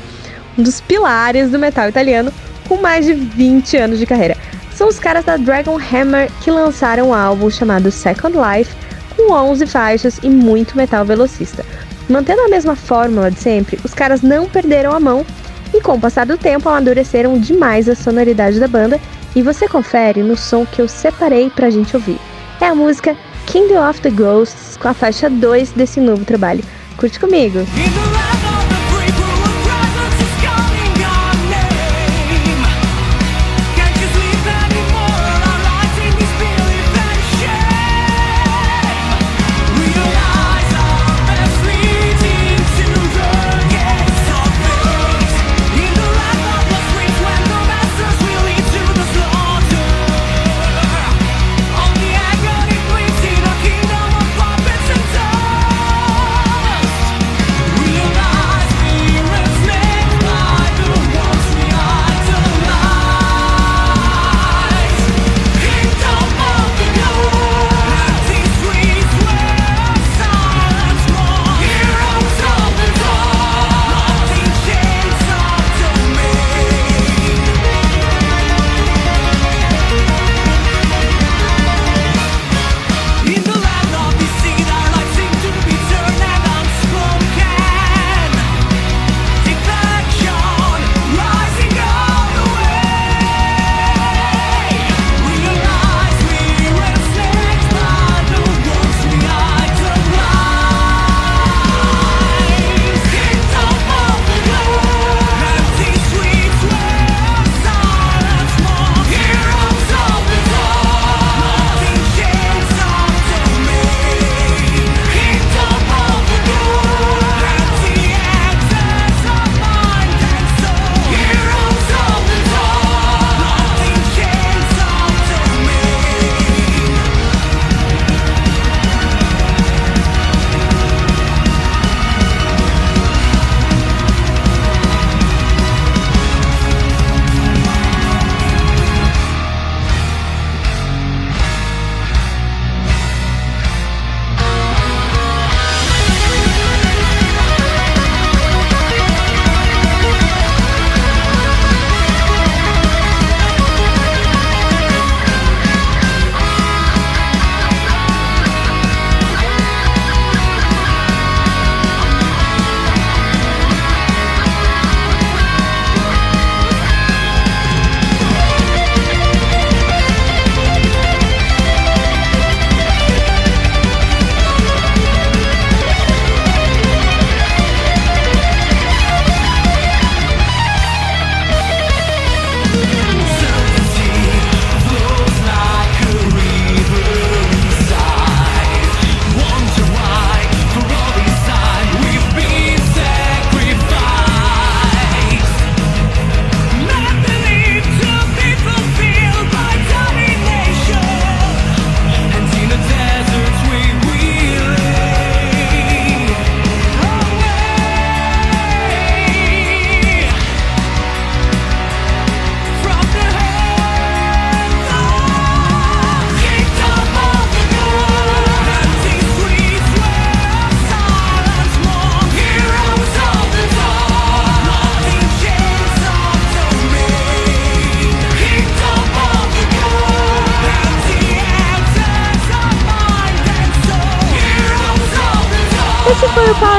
[0.58, 2.32] um dos pilares do metal italiano,
[2.70, 4.38] com mais de 20 anos de carreira.
[4.74, 8.74] São os caras da Dragon Hammer que lançaram um álbum chamado Second Life,
[9.18, 11.66] com 11 faixas e muito metal velocista.
[12.08, 15.26] Mantendo a mesma fórmula de sempre, os caras não perderam a mão
[15.76, 19.00] e com o passar do tempo amadureceram demais a sonoridade da banda
[19.36, 22.18] e você confere no som que eu separei pra gente ouvir.
[22.62, 23.16] É a música
[23.46, 26.64] Kingdom of the Ghosts com a faixa 2 desse novo trabalho.
[26.98, 27.60] Curte comigo!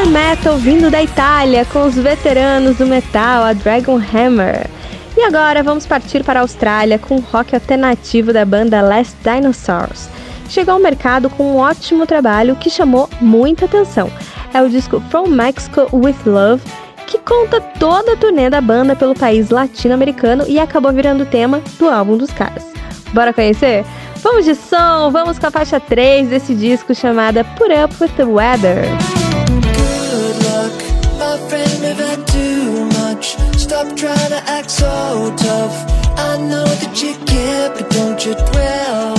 [0.06, 4.68] Metal vindo da Itália com os veteranos do metal, a Dragon Hammer.
[5.16, 10.08] E agora vamos partir para a Austrália com o rock alternativo da banda Last Dinosaurs.
[10.48, 14.10] Chegou ao mercado com um ótimo trabalho que chamou muita atenção.
[14.54, 16.62] É o disco From Mexico with Love,
[17.06, 21.88] que conta toda a turnê da banda pelo país latino-americano e acabou virando tema do
[21.88, 22.64] álbum dos caras.
[23.12, 23.84] Bora conhecer?
[24.16, 28.24] Vamos de som, vamos com a faixa 3 desse disco chamada Put Up With The
[28.24, 29.15] Weather.
[33.66, 35.76] Stop trying to act so tough.
[36.16, 39.15] I know that you care, but don't you dwell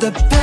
[0.00, 0.35] the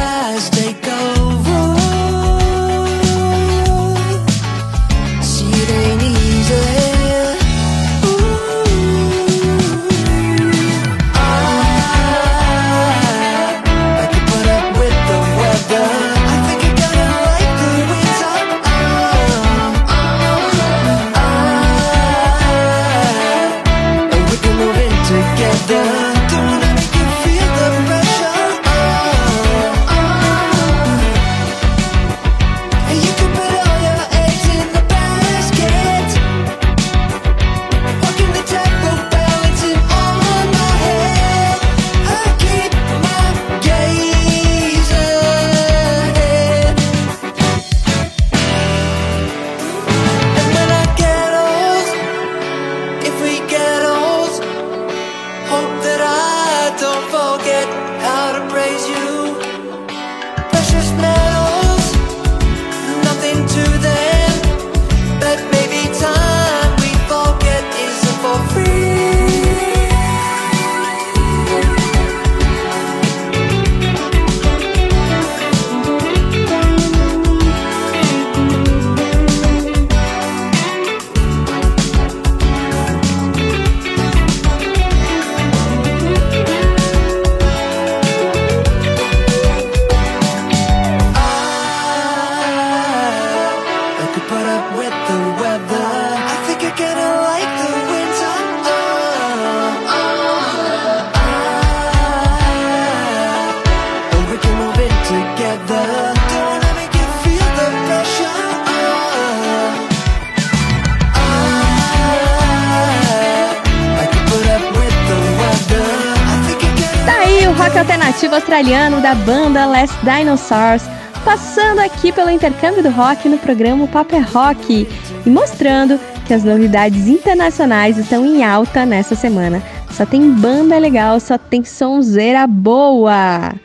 [118.54, 120.84] australiano da banda Last Dinosaurs,
[121.26, 124.88] passando aqui pelo intercâmbio do rock no programa Paper é Rock
[125.26, 129.60] e mostrando que as novidades internacionais estão em alta nessa semana.
[129.90, 133.56] Só tem banda legal, só tem sonzeira boa.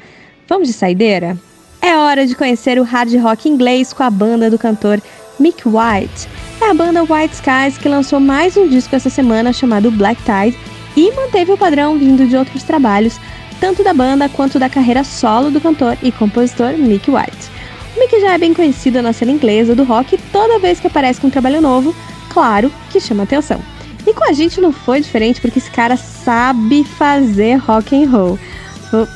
[0.49, 1.37] Vamos de saideira?
[1.83, 5.03] É hora de conhecer o hard rock inglês com a banda do cantor
[5.39, 6.27] Mick White.
[6.63, 10.57] É a banda White Skies que lançou mais um disco essa semana chamado Black Tide
[10.97, 13.21] e manteve o padrão vindo de outros trabalhos,
[13.61, 17.51] tanto da banda quanto da carreira solo do cantor e compositor Mick White.
[17.97, 20.87] O Mick já é bem conhecido na cena inglesa do rock e toda vez que
[20.87, 21.95] aparece com um trabalho novo,
[22.31, 23.61] claro que chama atenção.
[24.07, 28.39] E com a gente não foi diferente porque esse cara sabe fazer rock and roll.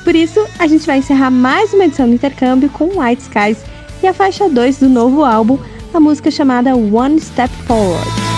[0.04, 3.58] Por isso, a gente vai encerrar mais uma edição do intercâmbio com White Skies
[4.02, 5.58] e a faixa 2 do novo álbum,
[5.94, 8.31] a música chamada One Step Forward.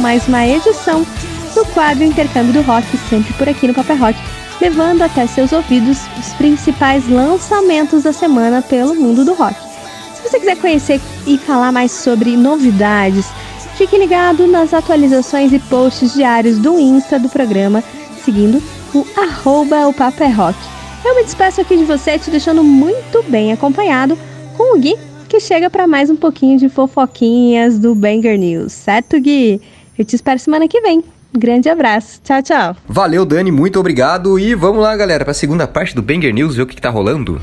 [0.00, 1.04] Mais uma edição
[1.54, 4.18] do quadro Intercâmbio do Rock, sempre por aqui no Papel Rock,
[4.58, 9.54] levando até seus ouvidos os principais lançamentos da semana pelo mundo do rock.
[10.14, 13.26] Se você quiser conhecer e falar mais sobre novidades,
[13.76, 17.84] fique ligado nas atualizações e posts diários do Insta do programa,
[18.24, 18.62] seguindo
[18.94, 20.58] o arroba o é Rock.
[21.04, 24.18] Eu me despeço aqui de você, te deixando muito bem acompanhado
[24.56, 24.96] com o Gui,
[25.28, 29.60] que chega para mais um pouquinho de fofoquinhas do Banger News, certo, Gui?
[30.00, 31.04] Eu te espero semana que vem.
[31.30, 32.22] Grande abraço.
[32.24, 32.76] Tchau, tchau.
[32.88, 34.38] Valeu, Dani, muito obrigado.
[34.38, 36.80] E vamos lá, galera, para a segunda parte do Banger News, ver o que, que
[36.80, 37.38] tá rolando.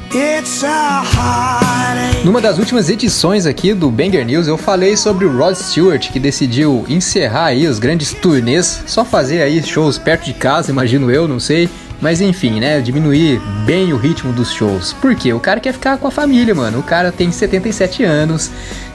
[2.25, 6.19] Numa das últimas edições aqui do Banger News, eu falei sobre o Rod Stewart, que
[6.19, 11.27] decidiu encerrar aí os grandes turnês, só fazer aí shows perto de casa, imagino eu,
[11.27, 11.69] não sei.
[12.01, 12.79] Mas enfim, né?
[12.79, 14.93] Diminuir bem o ritmo dos shows.
[14.93, 15.33] Por quê?
[15.33, 16.79] O cara quer ficar com a família, mano.
[16.79, 18.51] O cara tem 77 anos,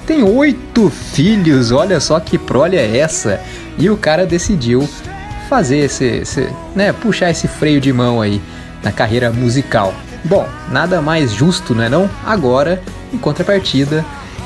[0.06, 3.40] tem oito filhos, olha só que prole é essa.
[3.78, 4.88] E o cara decidiu
[5.48, 8.40] fazer esse, esse, né, puxar esse freio de mão aí
[8.82, 9.94] na carreira musical.
[10.24, 12.08] Bom, nada mais justo, não é não?
[12.24, 14.04] Agora, em contrapartida,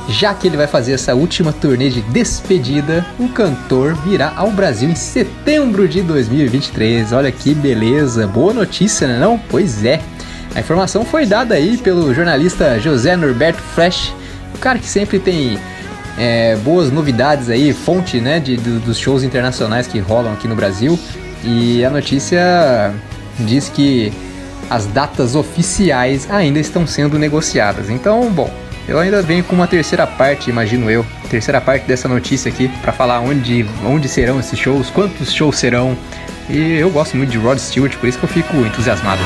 [0.08, 4.88] já que ele vai fazer essa última turnê de despedida, o cantor virá ao Brasil
[4.88, 7.12] em setembro de 2023.
[7.12, 9.38] Olha que beleza, boa notícia, não é não?
[9.38, 10.00] Pois é.
[10.54, 14.14] A informação foi dada aí pelo jornalista José Norberto Fresh,
[14.56, 15.58] o cara que sempre tem
[16.18, 20.98] é, boas novidades aí, fonte né, de, dos shows internacionais que rolam aqui no Brasil.
[21.44, 22.92] E a notícia
[23.38, 24.12] diz que
[24.68, 27.88] as datas oficiais ainda estão sendo negociadas.
[27.88, 28.50] Então, bom,
[28.88, 32.92] eu ainda venho com uma terceira parte, imagino eu, terceira parte dessa notícia aqui para
[32.92, 35.96] falar onde, onde serão esses shows, quantos shows serão.
[36.48, 39.22] E eu gosto muito de Rod Stewart, por isso que eu fico entusiasmado.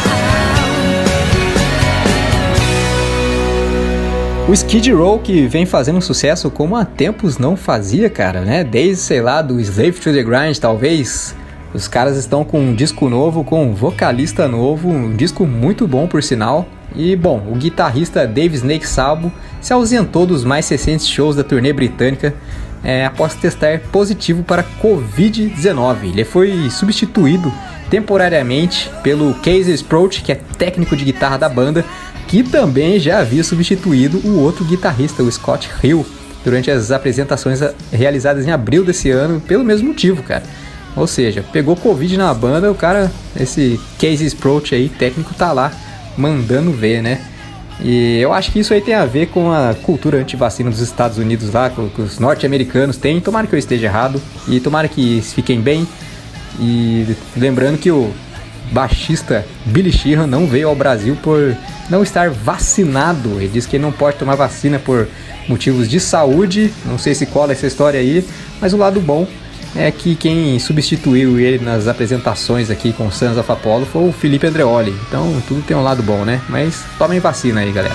[4.51, 8.65] O Skid Row que vem fazendo sucesso como há tempos não fazia, cara, né?
[8.65, 11.37] Desde, sei lá, do Slave to the Grind, talvez.
[11.73, 16.09] Os caras estão com um disco novo, com um vocalista novo, um disco muito bom
[16.09, 16.67] por sinal.
[16.97, 21.73] E bom, o guitarrista Dave Snake Sabo se ausentou dos mais recentes shows da turnê
[21.73, 22.35] britânica
[22.83, 26.07] é, após testar positivo para Covid-19.
[26.07, 27.53] Ele foi substituído
[27.91, 31.85] temporariamente pelo Casey Sprout, que é técnico de guitarra da banda,
[32.29, 36.07] que também já havia substituído o outro guitarrista, o Scott Hill,
[36.45, 37.61] durante as apresentações
[37.93, 40.45] realizadas em abril desse ano, pelo mesmo motivo, cara.
[40.97, 45.73] Ou seja, pegou Covid na banda, o cara, esse Casey Sprout aí, técnico, tá lá
[46.17, 47.21] mandando ver, né?
[47.83, 51.17] E eu acho que isso aí tem a ver com a cultura anti-vacina dos Estados
[51.17, 53.21] Unidos lá, que os norte-americanos têm.
[53.21, 55.89] Tomara que eu esteja errado e tomara que fiquem bem.
[56.59, 58.13] E lembrando que o
[58.71, 61.57] baixista Billy Sheehan não veio ao Brasil por
[61.89, 63.31] não estar vacinado.
[63.37, 65.09] Ele diz que ele não pode tomar vacina por
[65.49, 66.73] motivos de saúde.
[66.85, 68.25] Não sei se cola essa história aí,
[68.61, 69.27] mas o lado bom
[69.75, 74.13] é que quem substituiu ele nas apresentações aqui com o Sons of Apollo foi o
[74.13, 74.95] Felipe Andreoli.
[75.09, 76.41] Então tudo tem um lado bom, né?
[76.49, 77.95] Mas tomem vacina aí, galera.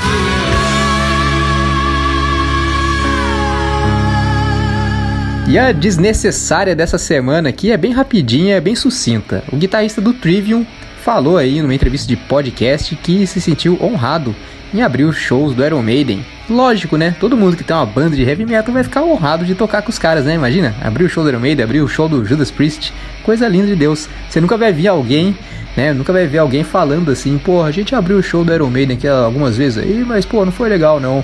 [5.47, 9.43] E a desnecessária dessa semana aqui é bem rapidinha, é bem sucinta.
[9.51, 10.65] O guitarrista do Trivium
[11.03, 14.35] falou aí numa entrevista de podcast que se sentiu honrado
[14.73, 16.25] em abrir os shows do Iron Maiden.
[16.49, 17.15] Lógico, né?
[17.19, 19.91] Todo mundo que tem uma banda de heavy metal vai ficar honrado de tocar com
[19.91, 20.33] os caras, né?
[20.33, 22.91] Imagina, abrir o show do Iron Maiden, abrir o show do Judas Priest.
[23.23, 24.09] Coisa linda de Deus.
[24.27, 25.37] Você nunca vai ver alguém,
[25.77, 25.93] né?
[25.93, 28.97] Nunca vai ver alguém falando assim, pô, a gente abriu o show do Iron Maiden
[28.97, 31.23] aqui algumas vezes aí, mas pô, não foi legal não.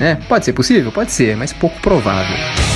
[0.00, 0.16] Né?
[0.26, 0.90] Pode ser possível?
[0.90, 2.67] Pode ser, mas pouco provável.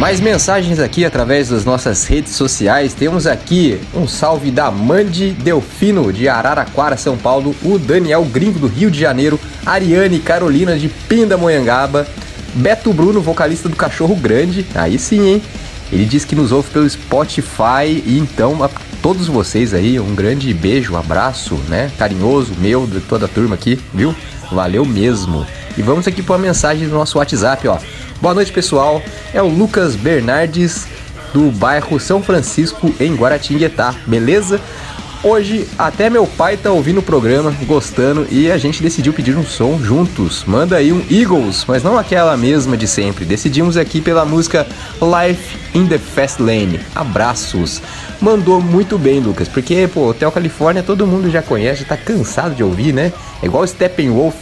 [0.00, 2.94] Mais mensagens aqui através das nossas redes sociais.
[2.94, 8.66] Temos aqui um salve da Mandi Delfino de Araraquara, São Paulo, o Daniel Gringo do
[8.66, 12.08] Rio de Janeiro, Ariane Carolina de Pindamonhangaba,
[12.54, 14.64] Beto Bruno, vocalista do Cachorro Grande.
[14.74, 15.42] Aí sim, hein?
[15.92, 18.70] Ele diz que nos ouve pelo Spotify e então a
[19.02, 21.90] todos vocês aí um grande beijo, abraço, né?
[21.98, 24.16] Carinhoso meu de toda a turma aqui, viu?
[24.50, 25.46] Valeu mesmo.
[25.76, 27.78] E vamos aqui para a mensagem do nosso WhatsApp, ó.
[28.20, 29.02] Boa noite, pessoal.
[29.32, 30.86] É o Lucas Bernardes
[31.32, 34.60] do bairro São Francisco em Guaratinguetá, beleza?
[35.22, 39.44] Hoje até meu pai tá ouvindo o programa, gostando e a gente decidiu pedir um
[39.44, 40.44] som juntos.
[40.46, 43.26] Manda aí um Eagles, mas não aquela mesma de sempre.
[43.26, 44.66] Decidimos aqui pela música
[45.00, 46.80] Life in the Fast Lane.
[46.94, 47.82] Abraços.
[48.18, 52.64] Mandou muito bem, Lucas, porque pô, Hotel Califórnia todo mundo já conhece, tá cansado de
[52.64, 53.12] ouvir, né?
[53.42, 54.34] É igual Steppenwolf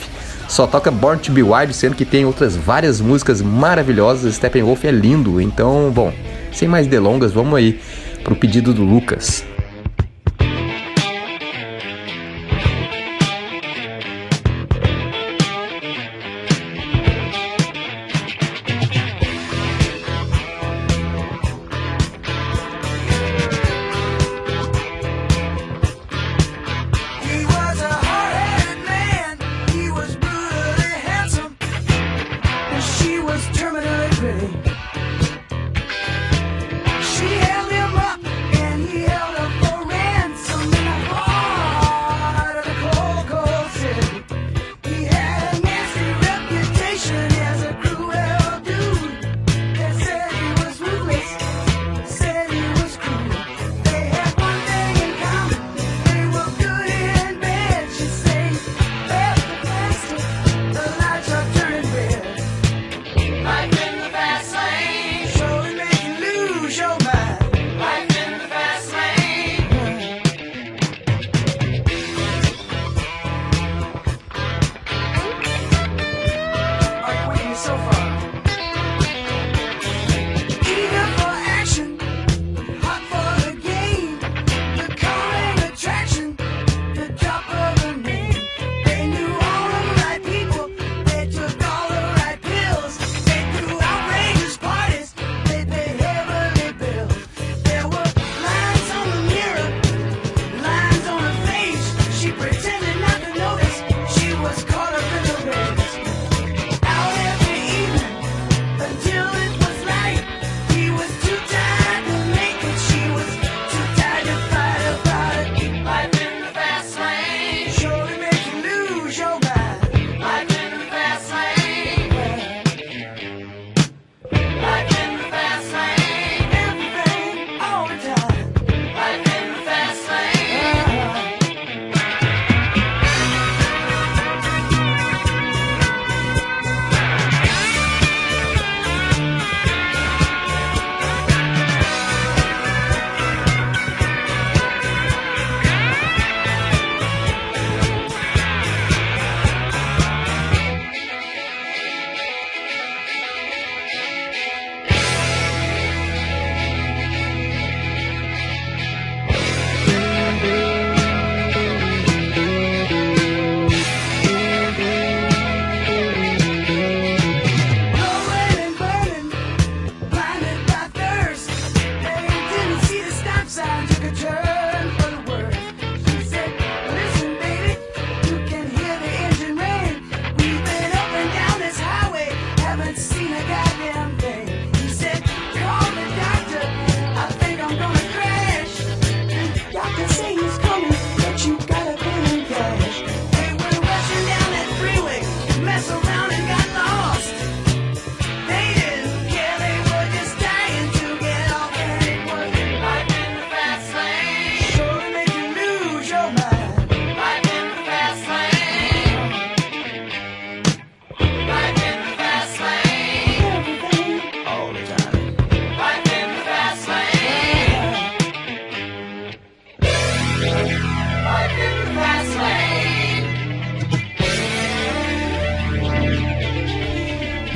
[0.48, 4.34] só toca Born to Be Wild, sendo que tem outras várias músicas maravilhosas.
[4.34, 6.12] Steppenwolf é lindo, então, bom,
[6.52, 7.78] sem mais delongas, vamos aí
[8.24, 9.44] pro pedido do Lucas.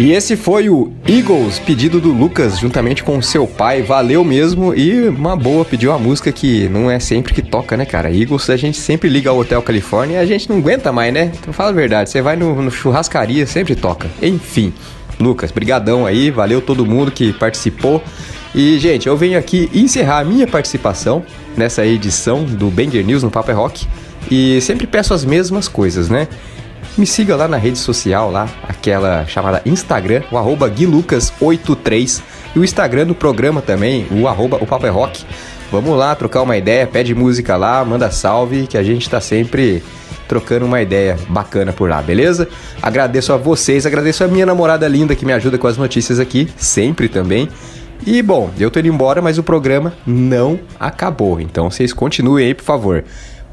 [0.03, 3.83] E esse foi o Eagles, pedido do Lucas, juntamente com seu pai.
[3.83, 7.85] Valeu mesmo e uma boa, pediu uma música que não é sempre que toca, né,
[7.85, 8.11] cara?
[8.11, 11.31] Eagles a gente sempre liga ao Hotel Califórnia e a gente não aguenta mais, né?
[11.41, 14.11] Então fala a verdade, você vai no, no churrascaria, sempre toca.
[14.21, 14.75] Enfim,
[15.21, 18.03] Lucas, brigadão aí, valeu todo mundo que participou.
[18.53, 21.23] E, gente, eu venho aqui encerrar a minha participação
[21.57, 23.87] nessa edição do Banger News no Paper é Rock.
[24.29, 26.27] E sempre peço as mesmas coisas, né?
[26.97, 32.21] Me siga lá na rede social, lá, aquela chamada Instagram, o arroba guilucas83.
[32.55, 35.25] E o Instagram do programa também, o arroba o Papo é Rock.
[35.71, 39.83] Vamos lá trocar uma ideia, pede música lá, manda salve, que a gente tá sempre
[40.29, 42.47] trocando uma ideia bacana por lá, beleza?
[42.83, 46.47] Agradeço a vocês, agradeço a minha namorada linda que me ajuda com as notícias aqui,
[46.59, 47.49] sempre também.
[48.07, 51.41] E bom, eu tô indo embora, mas o programa não acabou.
[51.41, 53.03] Então vocês continuem aí, por favor.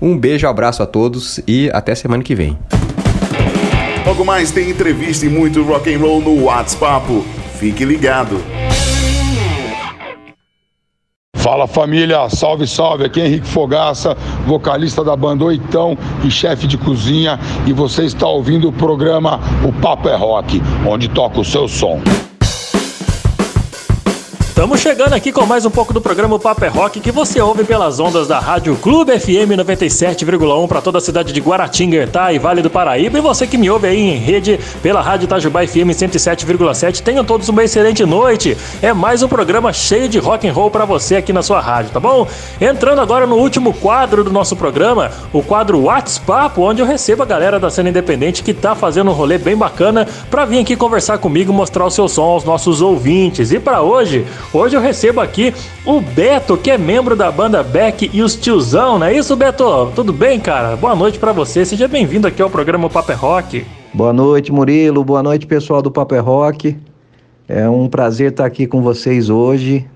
[0.01, 2.57] Um beijo, abraço a todos e até semana que vem.
[4.09, 7.05] Logo mais tem entrevista e muito rock and roll no WhatsApp.
[7.59, 8.43] Fique ligado.
[11.35, 13.05] Fala família, salve, salve.
[13.05, 14.17] Aqui é Henrique Fogaça,
[14.47, 17.39] vocalista da banda Oitão e chefe de cozinha.
[17.67, 22.01] E você está ouvindo o programa O Papo é Rock, onde toca o seu som.
[24.59, 27.63] Estamos chegando aqui com mais um pouco do programa Paper é Rock que você ouve
[27.63, 32.61] pelas ondas da Rádio Clube FM 97,1 para toda a cidade de Guaratinguetá e Vale
[32.61, 33.17] do Paraíba.
[33.17, 37.01] E você que me ouve aí em rede pela Rádio Itajubá FM 107,7.
[37.01, 38.57] Tenham todos uma excelente noite.
[38.81, 41.91] É mais um programa cheio de rock and roll para você aqui na sua rádio,
[41.91, 42.27] tá bom?
[42.59, 47.25] Entrando agora no último quadro do nosso programa, o quadro WhatsApp, onde eu recebo a
[47.25, 51.17] galera da cena independente que tá fazendo um rolê bem bacana para vir aqui conversar
[51.17, 53.53] comigo, mostrar o seu som aos nossos ouvintes.
[53.53, 55.53] E para hoje, Hoje eu recebo aqui
[55.85, 59.91] o Beto, que é membro da banda Beck e os Tiozão, não é isso, Beto?
[59.93, 60.75] Tudo bem, cara?
[60.75, 61.63] Boa noite para você.
[61.63, 63.65] Seja bem-vindo aqui ao programa Paper Rock.
[63.93, 65.03] Boa noite, Murilo.
[65.03, 66.75] Boa noite, pessoal do Paper Rock.
[67.47, 69.87] É um prazer estar aqui com vocês hoje.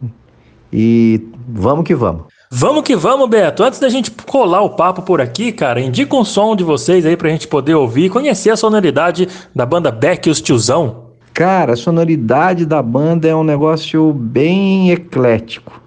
[0.72, 2.26] E vamos que vamos.
[2.52, 3.64] Vamos que vamos, Beto.
[3.64, 7.18] Antes da gente colar o papo por aqui, cara, indica um som de vocês aí
[7.18, 11.03] pra gente poder ouvir e conhecer a sonoridade da banda Beck e os Tiozão.
[11.34, 15.82] Cara, a sonoridade da banda é um negócio bem eclético.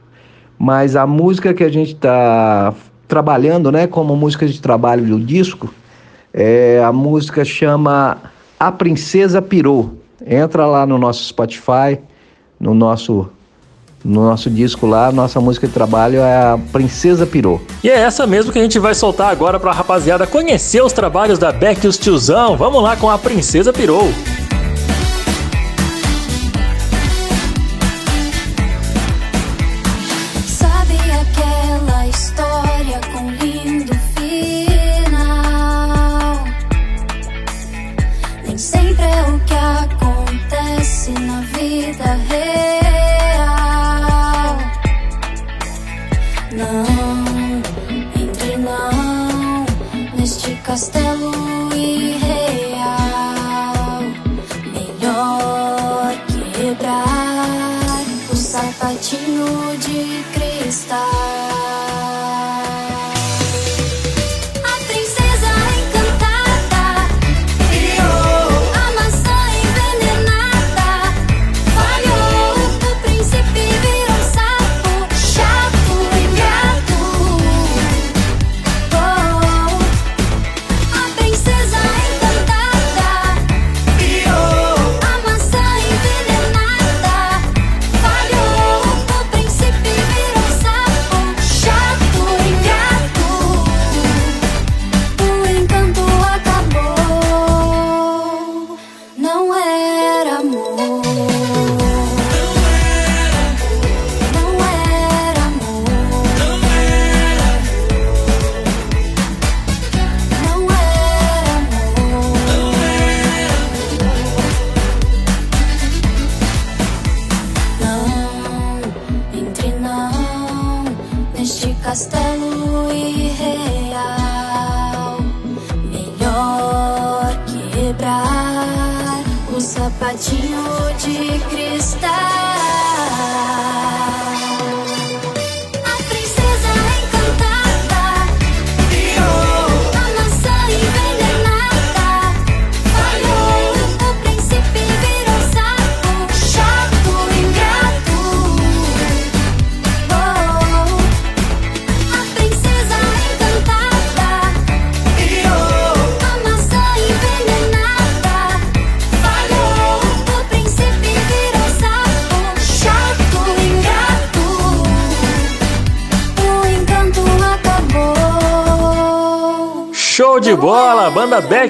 [0.59, 2.75] Mas a música que a gente está
[3.07, 5.73] trabalhando, né, como música de trabalho do disco,
[6.35, 8.19] é, a música chama
[8.59, 9.95] A Princesa Pirou.
[10.27, 12.01] Entra lá no nosso Spotify,
[12.59, 13.29] no nosso
[14.05, 17.61] no nosso disco lá, nossa música de trabalho é a Princesa Pirou.
[17.83, 21.41] E é essa mesmo que a gente vai soltar agora pra rapaziada conhecer os trabalhos
[21.41, 22.57] da Beck e os tiozão.
[22.57, 24.09] Vamos lá com a Princesa Pirou.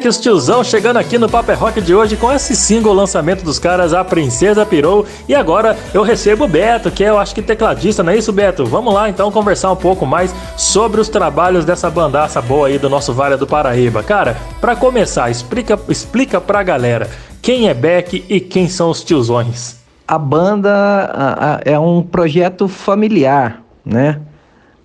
[0.06, 3.58] Os tiozão chegando aqui no Paper é Rock de hoje com esse single lançamento dos
[3.58, 5.04] caras, A Princesa Pirou.
[5.28, 8.32] E agora eu recebo o Beto, que é, eu acho que tecladista, não é isso,
[8.32, 8.64] Beto?
[8.64, 12.88] Vamos lá então conversar um pouco mais sobre os trabalhos dessa bandaça boa aí do
[12.88, 14.00] nosso Vale do Paraíba.
[14.00, 17.10] Cara, para começar, explica, explica pra galera
[17.42, 19.80] quem é Beck e quem são os tiozões.
[20.06, 24.20] A banda é um projeto familiar, né?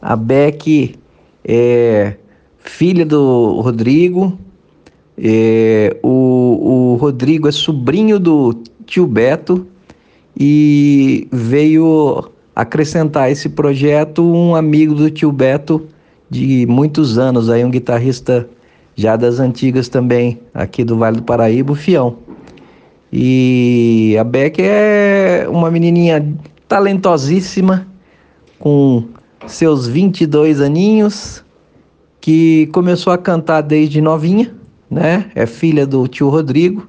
[0.01, 0.95] A Beck
[1.45, 2.15] é
[2.57, 4.39] filha do Rodrigo.
[5.23, 8.55] É, o, o Rodrigo é sobrinho do
[8.87, 9.67] tio Beto
[10.35, 15.85] e veio acrescentar esse projeto um amigo do tio Beto
[16.27, 18.49] de muitos anos, aí um guitarrista
[18.95, 22.17] já das antigas também, aqui do Vale do Paraíba, o Fião.
[23.13, 26.33] E a Beck é uma menininha
[26.67, 27.85] talentosíssima,
[28.57, 29.03] com
[29.45, 31.43] seus 22 aninhos,
[32.19, 34.55] que começou a cantar desde novinha,
[34.91, 35.31] né?
[35.33, 36.85] É filha do tio Rodrigo,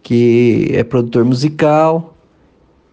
[0.00, 2.16] que é produtor musical,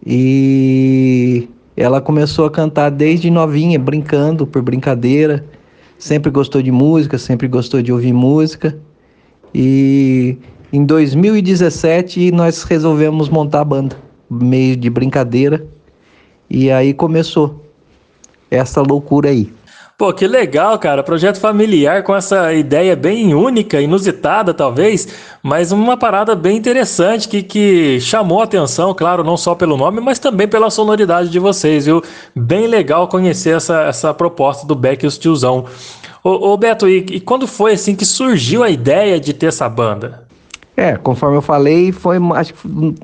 [0.04, 5.44] e ela começou a cantar desde novinha, brincando por brincadeira.
[5.96, 8.76] Sempre gostou de música, sempre gostou de ouvir música.
[9.54, 10.36] E
[10.72, 13.96] em 2017 nós resolvemos montar a banda,
[14.28, 15.64] meio de brincadeira.
[16.50, 17.64] E aí começou
[18.50, 19.52] essa loucura aí.
[19.98, 21.02] Pô, que legal, cara.
[21.02, 25.08] Projeto familiar com essa ideia bem única, inusitada talvez,
[25.42, 30.00] mas uma parada bem interessante que, que chamou a atenção, claro, não só pelo nome,
[30.00, 32.00] mas também pela sonoridade de vocês, viu?
[32.32, 35.64] Bem legal conhecer essa, essa proposta do Beck e os Tiozão.
[36.22, 39.68] Ô, ô Beto, e, e quando foi assim que surgiu a ideia de ter essa
[39.68, 40.28] banda?
[40.76, 42.94] É, conforme eu falei, foi acho que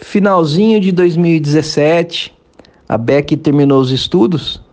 [0.00, 2.32] finalzinho de 2017.
[2.88, 4.64] A Beck terminou os estudos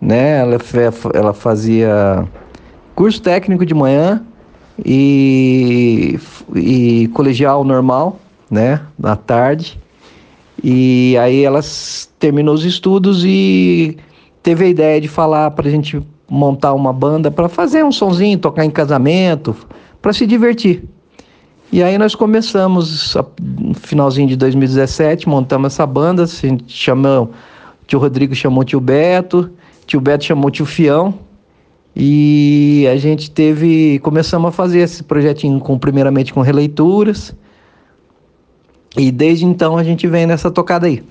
[0.00, 0.38] né?
[0.38, 0.58] Ela,
[1.14, 2.26] ela fazia
[2.94, 4.22] curso técnico de manhã
[4.84, 6.18] e,
[6.54, 8.18] e colegial normal,
[8.50, 8.80] né?
[8.98, 9.78] Na tarde.
[10.62, 11.60] E aí ela
[12.18, 13.96] terminou os estudos e
[14.42, 18.38] teve a ideia de falar para a gente montar uma banda para fazer um sonzinho,
[18.38, 19.54] tocar em casamento,
[20.02, 20.84] para se divertir.
[21.70, 27.98] E aí nós começamos, no finalzinho de 2017, montamos essa banda, gente chamou, o tio
[27.98, 29.50] Rodrigo chamou o tio Beto,
[29.88, 31.14] tio Beto chamou tio Fião
[31.96, 37.34] e a gente teve, começamos a fazer esse projetinho com, primeiramente com releituras
[38.96, 41.02] e desde então a gente vem nessa tocada aí.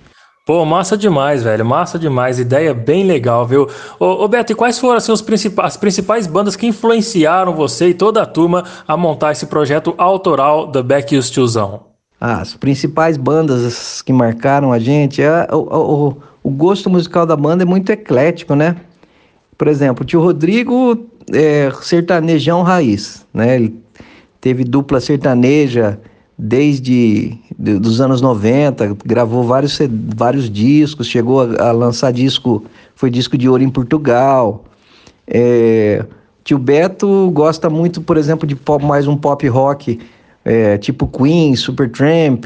[0.45, 1.66] Pô, massa demais, velho.
[1.66, 2.40] Massa demais.
[2.40, 3.68] Ideia bem legal, viu?
[3.99, 7.90] Ô, ô Beto, e quais foram assim, os principais, as principais bandas que influenciaram você
[7.90, 10.82] e toda a turma a montar esse projeto autoral da
[11.18, 11.97] os Tiozão?
[12.19, 17.64] As principais bandas que marcaram a gente é o, o, o gosto musical da banda
[17.64, 18.76] é muito eclético, né?
[19.57, 23.56] Por exemplo, o tio Rodrigo é sertanejão raiz, né?
[23.56, 23.76] Ele
[24.41, 25.99] teve dupla sertaneja
[26.38, 29.80] desde de, dos anos 90, gravou vários,
[30.15, 32.64] vários discos, chegou a, a lançar disco,
[32.95, 34.65] foi disco de ouro em Portugal.
[35.27, 36.06] É,
[36.44, 39.99] tio Beto gosta muito, por exemplo, de pop, mais um pop rock,
[40.48, 42.45] é, tipo Queen, Supertramp,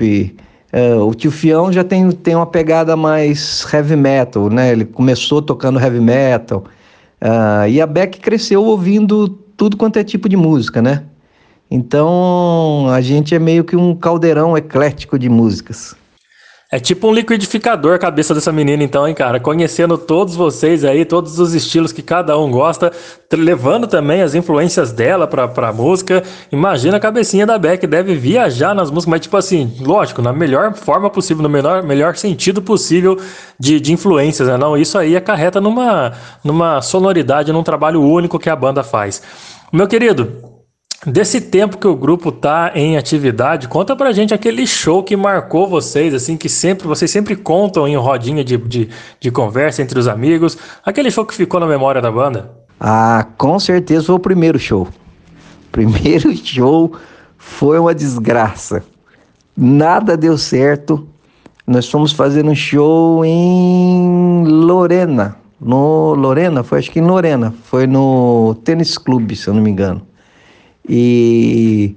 [0.73, 4.71] Uh, o tio Fião já tem, tem uma pegada mais heavy metal, né?
[4.71, 6.63] Ele começou tocando heavy metal.
[7.21, 11.03] Uh, e a Beck cresceu ouvindo tudo quanto é tipo de música, né?
[11.69, 15.93] Então a gente é meio que um caldeirão eclético de músicas.
[16.73, 19.41] É tipo um liquidificador a cabeça dessa menina, então, hein, cara?
[19.41, 22.93] Conhecendo todos vocês aí, todos os estilos que cada um gosta,
[23.33, 26.23] levando também as influências dela pra, pra música.
[26.49, 30.73] Imagina a cabecinha da Beck, deve viajar nas músicas, mas, tipo assim, lógico, na melhor
[30.73, 33.19] forma possível, no melhor, melhor sentido possível
[33.59, 34.55] de, de influências, né?
[34.55, 39.21] Não, isso aí acarreta numa, numa sonoridade, num trabalho único que a banda faz.
[39.73, 40.60] Meu querido,
[41.05, 45.67] Desse tempo que o grupo tá em atividade, conta pra gente aquele show que marcou
[45.67, 48.87] vocês, assim, que sempre vocês sempre contam em rodinha de, de,
[49.19, 50.55] de conversa entre os amigos.
[50.85, 52.51] Aquele show que ficou na memória da banda.
[52.79, 54.87] Ah, com certeza foi o primeiro show.
[55.71, 56.93] Primeiro show
[57.35, 58.83] foi uma desgraça.
[59.57, 61.07] Nada deu certo.
[61.65, 65.35] Nós fomos fazer um show em Lorena.
[65.59, 66.63] No Lorena?
[66.63, 67.51] Foi acho que em Lorena.
[67.63, 70.10] Foi no Tênis Clube, se eu não me engano.
[70.87, 71.95] E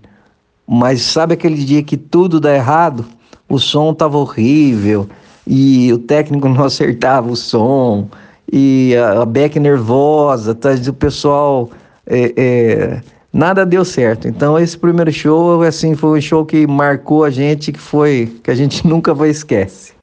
[0.66, 3.04] mas sabe aquele dia que tudo dá errado?
[3.48, 5.08] O som tava horrível
[5.46, 8.08] e o técnico não acertava o som
[8.50, 10.70] e a, a Beck nervosa, tá?
[10.88, 11.70] o pessoal
[12.06, 13.00] é, é,
[13.32, 14.28] nada deu certo.
[14.28, 18.50] Então esse primeiro show assim foi um show que marcou a gente, que foi que
[18.50, 19.93] a gente nunca vai esquecer.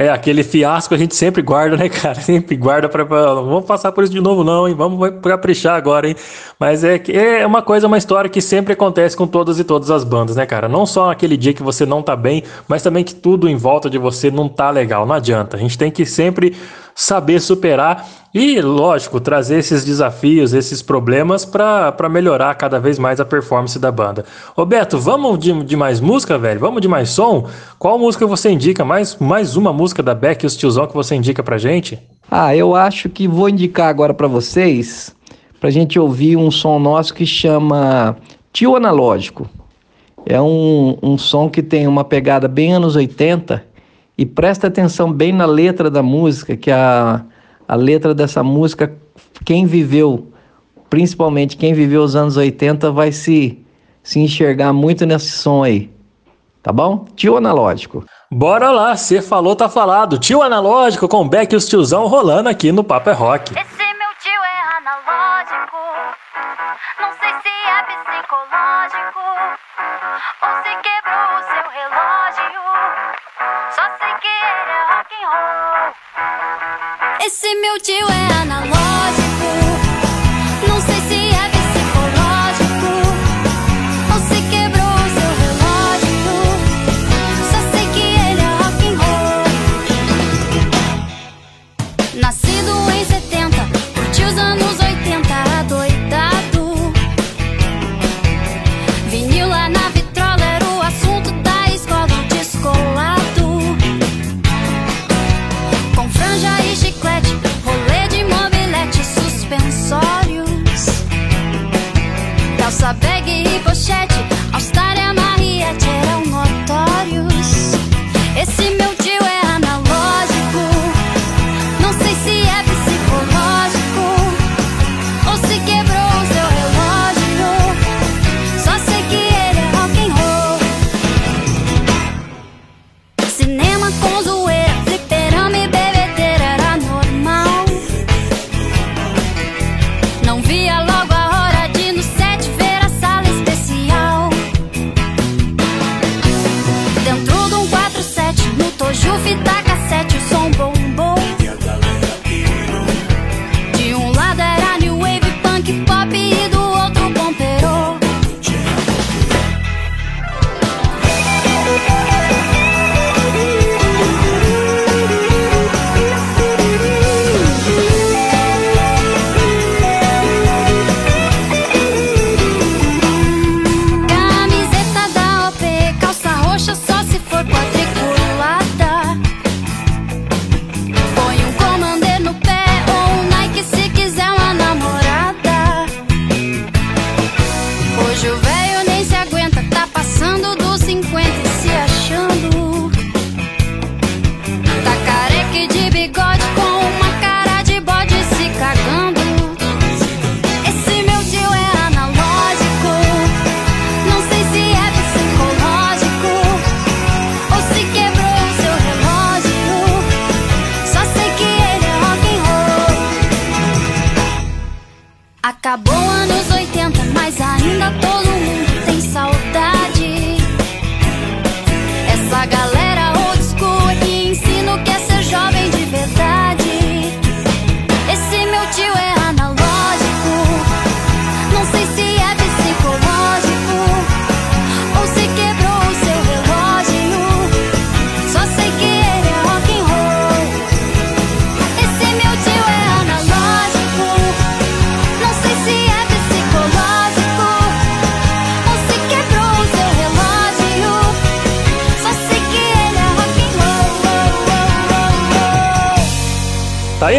[0.00, 2.14] É, aquele fiasco a gente sempre guarda, né, cara?
[2.22, 4.74] Sempre guarda não vamos passar por isso de novo, não, hein?
[4.74, 6.14] Vamos caprichar agora, hein?
[6.56, 10.04] Mas é, é uma coisa, uma história que sempre acontece com todas e todas as
[10.04, 10.68] bandas, né, cara?
[10.68, 13.90] Não só aquele dia que você não tá bem, mas também que tudo em volta
[13.90, 15.04] de você não tá legal.
[15.04, 15.56] Não adianta.
[15.56, 16.54] A gente tem que sempre
[16.98, 23.24] saber superar e, lógico, trazer esses desafios, esses problemas para melhorar cada vez mais a
[23.24, 24.24] performance da banda.
[24.56, 26.58] Roberto, vamos de, de, mais música, velho?
[26.58, 27.46] Vamos de mais som?
[27.78, 28.84] Qual música você indica?
[28.84, 32.00] Mais, mais uma música da Beck e os tiozão que você indica pra gente?
[32.28, 35.14] Ah, eu acho que vou indicar agora para vocês,
[35.60, 38.16] pra gente ouvir um som nosso que chama
[38.52, 39.48] Tio Analógico.
[40.26, 43.68] É um, um som que tem uma pegada bem anos 80
[44.18, 47.24] e presta atenção bem na letra da música, que a,
[47.68, 48.92] a letra dessa música,
[49.44, 50.32] quem viveu,
[50.90, 53.64] principalmente quem viveu os anos 80, vai se,
[54.02, 55.88] se enxergar muito nesse som aí.
[56.60, 57.06] Tá bom?
[57.14, 58.04] Tio Analógico.
[58.30, 60.18] Bora lá, você falou, tá falado.
[60.18, 63.54] Tio Analógico com Beck e os tiozão rolando aqui no Papo é Rock.
[77.20, 79.27] Esse meu tio é analógico.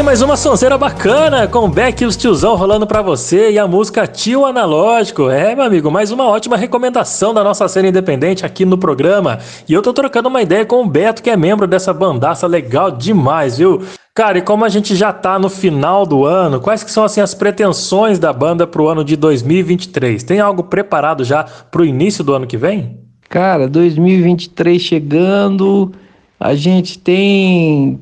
[0.09, 4.07] Mais uma sonzeira bacana com Beck e os tiozão rolando pra você e a música
[4.07, 5.29] Tio Analógico.
[5.29, 9.37] É, meu amigo, mais uma ótima recomendação da nossa cena independente aqui no programa.
[9.67, 12.89] E eu tô trocando uma ideia com o Beto, que é membro dessa bandaça legal
[12.89, 13.83] demais, viu?
[14.15, 17.21] Cara, e como a gente já tá no final do ano, quais que são assim
[17.21, 20.23] as pretensões da banda pro ano de 2023?
[20.23, 22.97] Tem algo preparado já pro início do ano que vem?
[23.29, 25.91] Cara, 2023 chegando,
[26.39, 27.99] a gente tem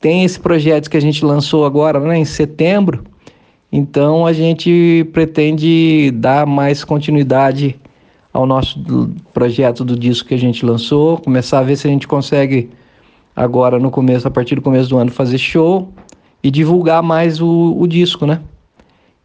[0.00, 3.04] tem esse projeto que a gente lançou agora, né, em setembro.
[3.70, 7.78] Então a gente pretende dar mais continuidade
[8.32, 12.06] ao nosso projeto do disco que a gente lançou, começar a ver se a gente
[12.06, 12.70] consegue
[13.34, 15.92] agora no começo, a partir do começo do ano, fazer show
[16.42, 18.40] e divulgar mais o, o disco, né?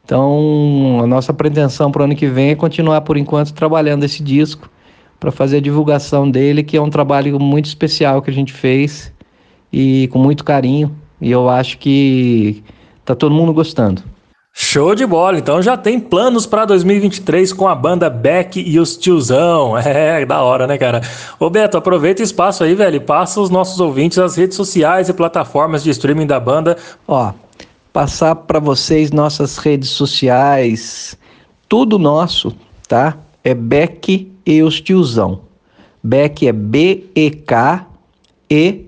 [0.04, 4.22] Então, a nossa pretensão para o ano que vem é continuar, por enquanto, trabalhando esse
[4.22, 4.70] disco
[5.20, 9.14] para fazer a divulgação dele, que é um trabalho muito especial que a gente fez
[9.74, 10.96] e com muito carinho.
[11.20, 12.64] E eu acho que
[13.04, 14.04] tá todo mundo gostando.
[14.56, 18.96] Show de bola, então já tem planos para 2023 com a banda Beck e os
[18.96, 19.74] Tiozão.
[19.84, 21.02] É, da hora, né, cara?
[21.40, 25.14] Ô Beto, aproveita o espaço aí, velho, passa os nossos ouvintes as redes sociais e
[25.14, 26.78] plataformas de streaming da banda.
[27.08, 27.34] Ó,
[27.92, 31.18] passar para vocês nossas redes sociais,
[31.68, 32.56] tudo nosso,
[32.88, 33.18] tá?
[33.44, 35.42] É Beck e os Tiozão.
[36.04, 37.88] Beck é B-E-K
[38.50, 38.83] e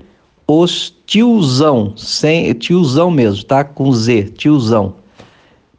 [0.47, 3.63] os Tiozão, sem, tiozão mesmo, tá?
[3.63, 4.95] Com Z, tiozão.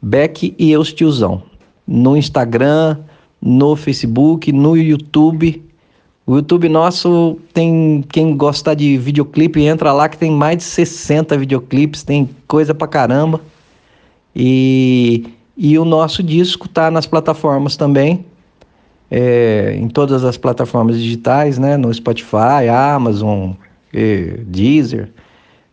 [0.01, 1.43] Beck e os Tiozão.
[1.85, 2.97] No Instagram,
[3.41, 5.63] no Facebook, no YouTube.
[6.25, 11.37] O YouTube nosso tem quem gostar de videoclipe, entra lá que tem mais de 60
[11.37, 13.41] videoclipes, tem coisa pra caramba.
[14.35, 15.25] E,
[15.55, 18.25] e o nosso disco tá nas plataformas também,
[19.09, 21.77] é, em todas as plataformas digitais, né?
[21.77, 23.51] No Spotify, Amazon,
[23.97, 25.11] e Deezer.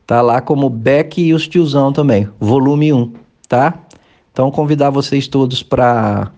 [0.07, 3.13] Tá lá como Beck e os Tiozão também, volume 1,
[3.49, 3.75] tá?
[4.33, 6.31] Então convidar vocês todos para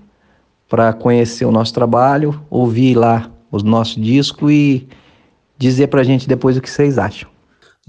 [0.68, 4.88] para conhecer o nosso trabalho, ouvir lá o nosso disco e
[5.56, 7.30] dizer pra gente depois o que vocês acham.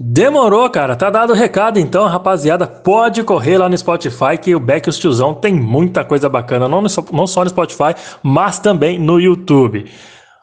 [0.00, 0.94] Demorou, cara.
[0.94, 2.68] Tá dado o recado então, rapaziada.
[2.68, 6.68] Pode correr lá no Spotify que o Beck e os Tiozão tem muita coisa bacana,
[6.68, 9.86] não, no, não só no Spotify, mas também no YouTube.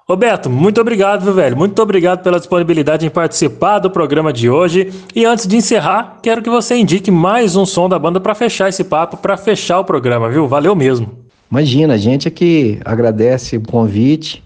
[0.08, 1.58] Roberto, muito obrigado, viu, velho?
[1.58, 4.94] Muito obrigado pela disponibilidade em participar do programa de hoje.
[5.16, 8.70] E antes de encerrar, quero que você indique mais um som da banda para fechar
[8.70, 10.48] esse papo, para fechar o programa, viu?
[10.48, 11.10] Valeu mesmo.
[11.50, 14.44] Imagina, a gente aqui agradece o convite,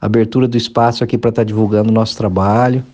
[0.00, 2.84] a abertura do espaço aqui para estar tá divulgando o nosso trabalho.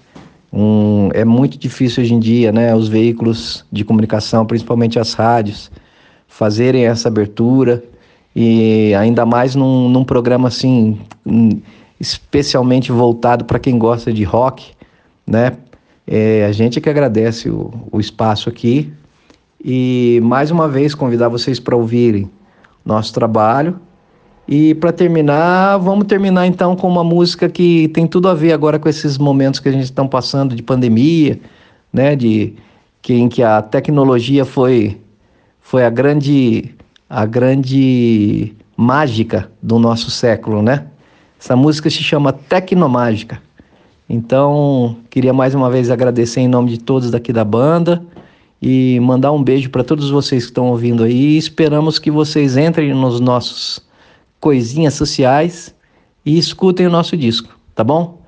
[0.52, 5.70] Um, é muito difícil hoje em dia, né, os veículos de comunicação, principalmente as rádios,
[6.28, 7.82] fazerem essa abertura
[8.36, 10.98] e ainda mais num, num programa assim,
[12.02, 14.72] especialmente voltado para quem gosta de rock,
[15.24, 15.52] né?
[16.04, 18.92] É, a gente que agradece o, o espaço aqui
[19.64, 22.28] e mais uma vez convidar vocês para ouvirem
[22.84, 23.78] nosso trabalho
[24.48, 28.80] e para terminar, vamos terminar então com uma música que tem tudo a ver agora
[28.80, 31.38] com esses momentos que a gente está passando de pandemia,
[31.92, 32.16] né?
[32.16, 32.56] De
[33.00, 35.00] que, em que a tecnologia foi
[35.60, 36.74] foi a grande
[37.08, 40.86] a grande mágica do nosso século, né?
[41.42, 43.42] Essa música se chama Tecnomágica.
[44.08, 48.00] Então, queria mais uma vez agradecer em nome de todos daqui da banda
[48.62, 51.36] e mandar um beijo para todos vocês que estão ouvindo aí.
[51.36, 53.84] Esperamos que vocês entrem nos nossos
[54.38, 55.74] coisinhas sociais
[56.24, 58.20] e escutem o nosso disco, tá bom?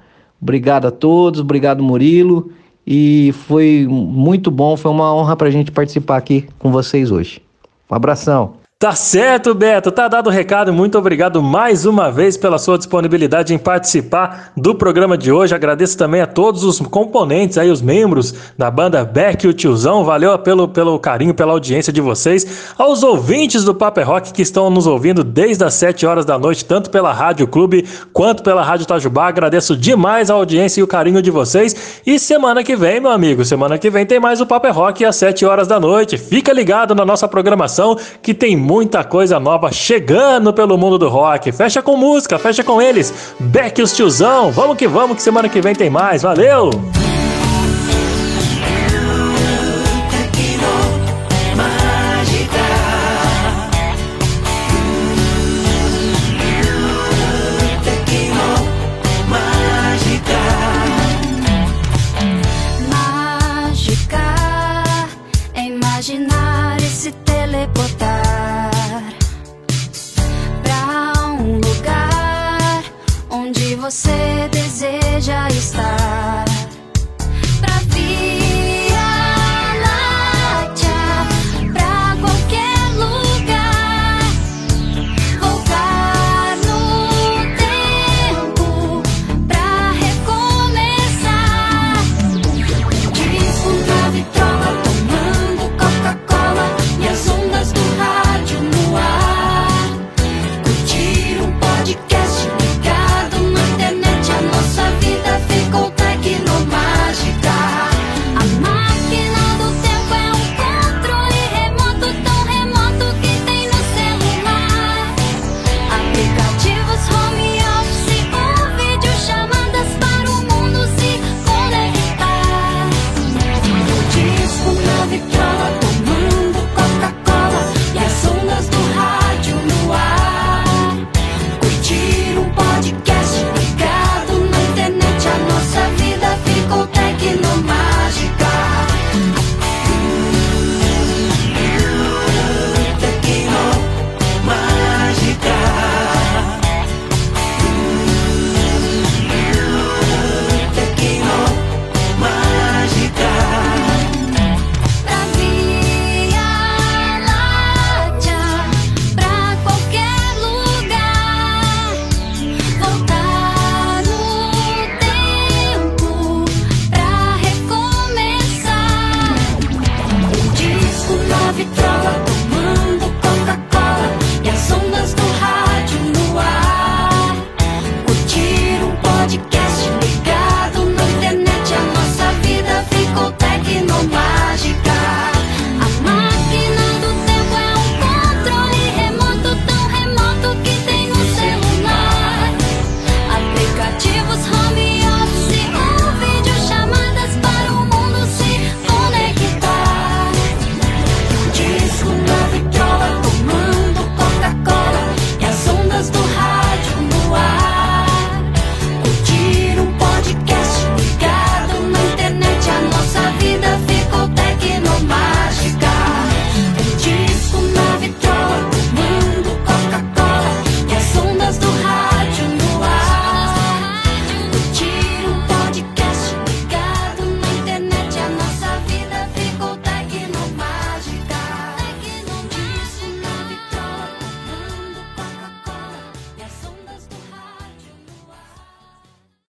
[0.42, 2.50] Obrigado a todos, obrigado Murilo
[2.84, 7.40] e foi muito bom, foi uma honra para a gente participar aqui com vocês hoje.
[7.88, 8.63] Um abração.
[8.76, 9.90] Tá certo, Beto.
[9.90, 10.72] Tá dado o recado.
[10.72, 15.54] Muito obrigado mais uma vez pela sua disponibilidade em participar do programa de hoje.
[15.54, 20.04] Agradeço também a todos os componentes aí, os membros da banda Beck e o Tiozão.
[20.04, 22.74] Valeu pelo, pelo carinho, pela audiência de vocês.
[22.76, 26.64] Aos ouvintes do Paper Rock que estão nos ouvindo desde as 7 horas da noite,
[26.64, 29.28] tanto pela Rádio Clube quanto pela Rádio Tajubá.
[29.28, 32.02] Agradeço demais a audiência e o carinho de vocês.
[32.04, 35.16] E semana que vem, meu amigo, semana que vem tem mais o Paper Rock às
[35.16, 36.18] 7 horas da noite.
[36.18, 41.52] Fica ligado na nossa programação que tem muita coisa nova chegando pelo mundo do rock.
[41.52, 43.34] Fecha com música, fecha com eles.
[43.38, 44.50] Beck os tiozão.
[44.50, 46.22] Vamos que vamos, que semana que vem tem mais.
[46.22, 46.70] Valeu!
[73.94, 76.43] Você deseja estar.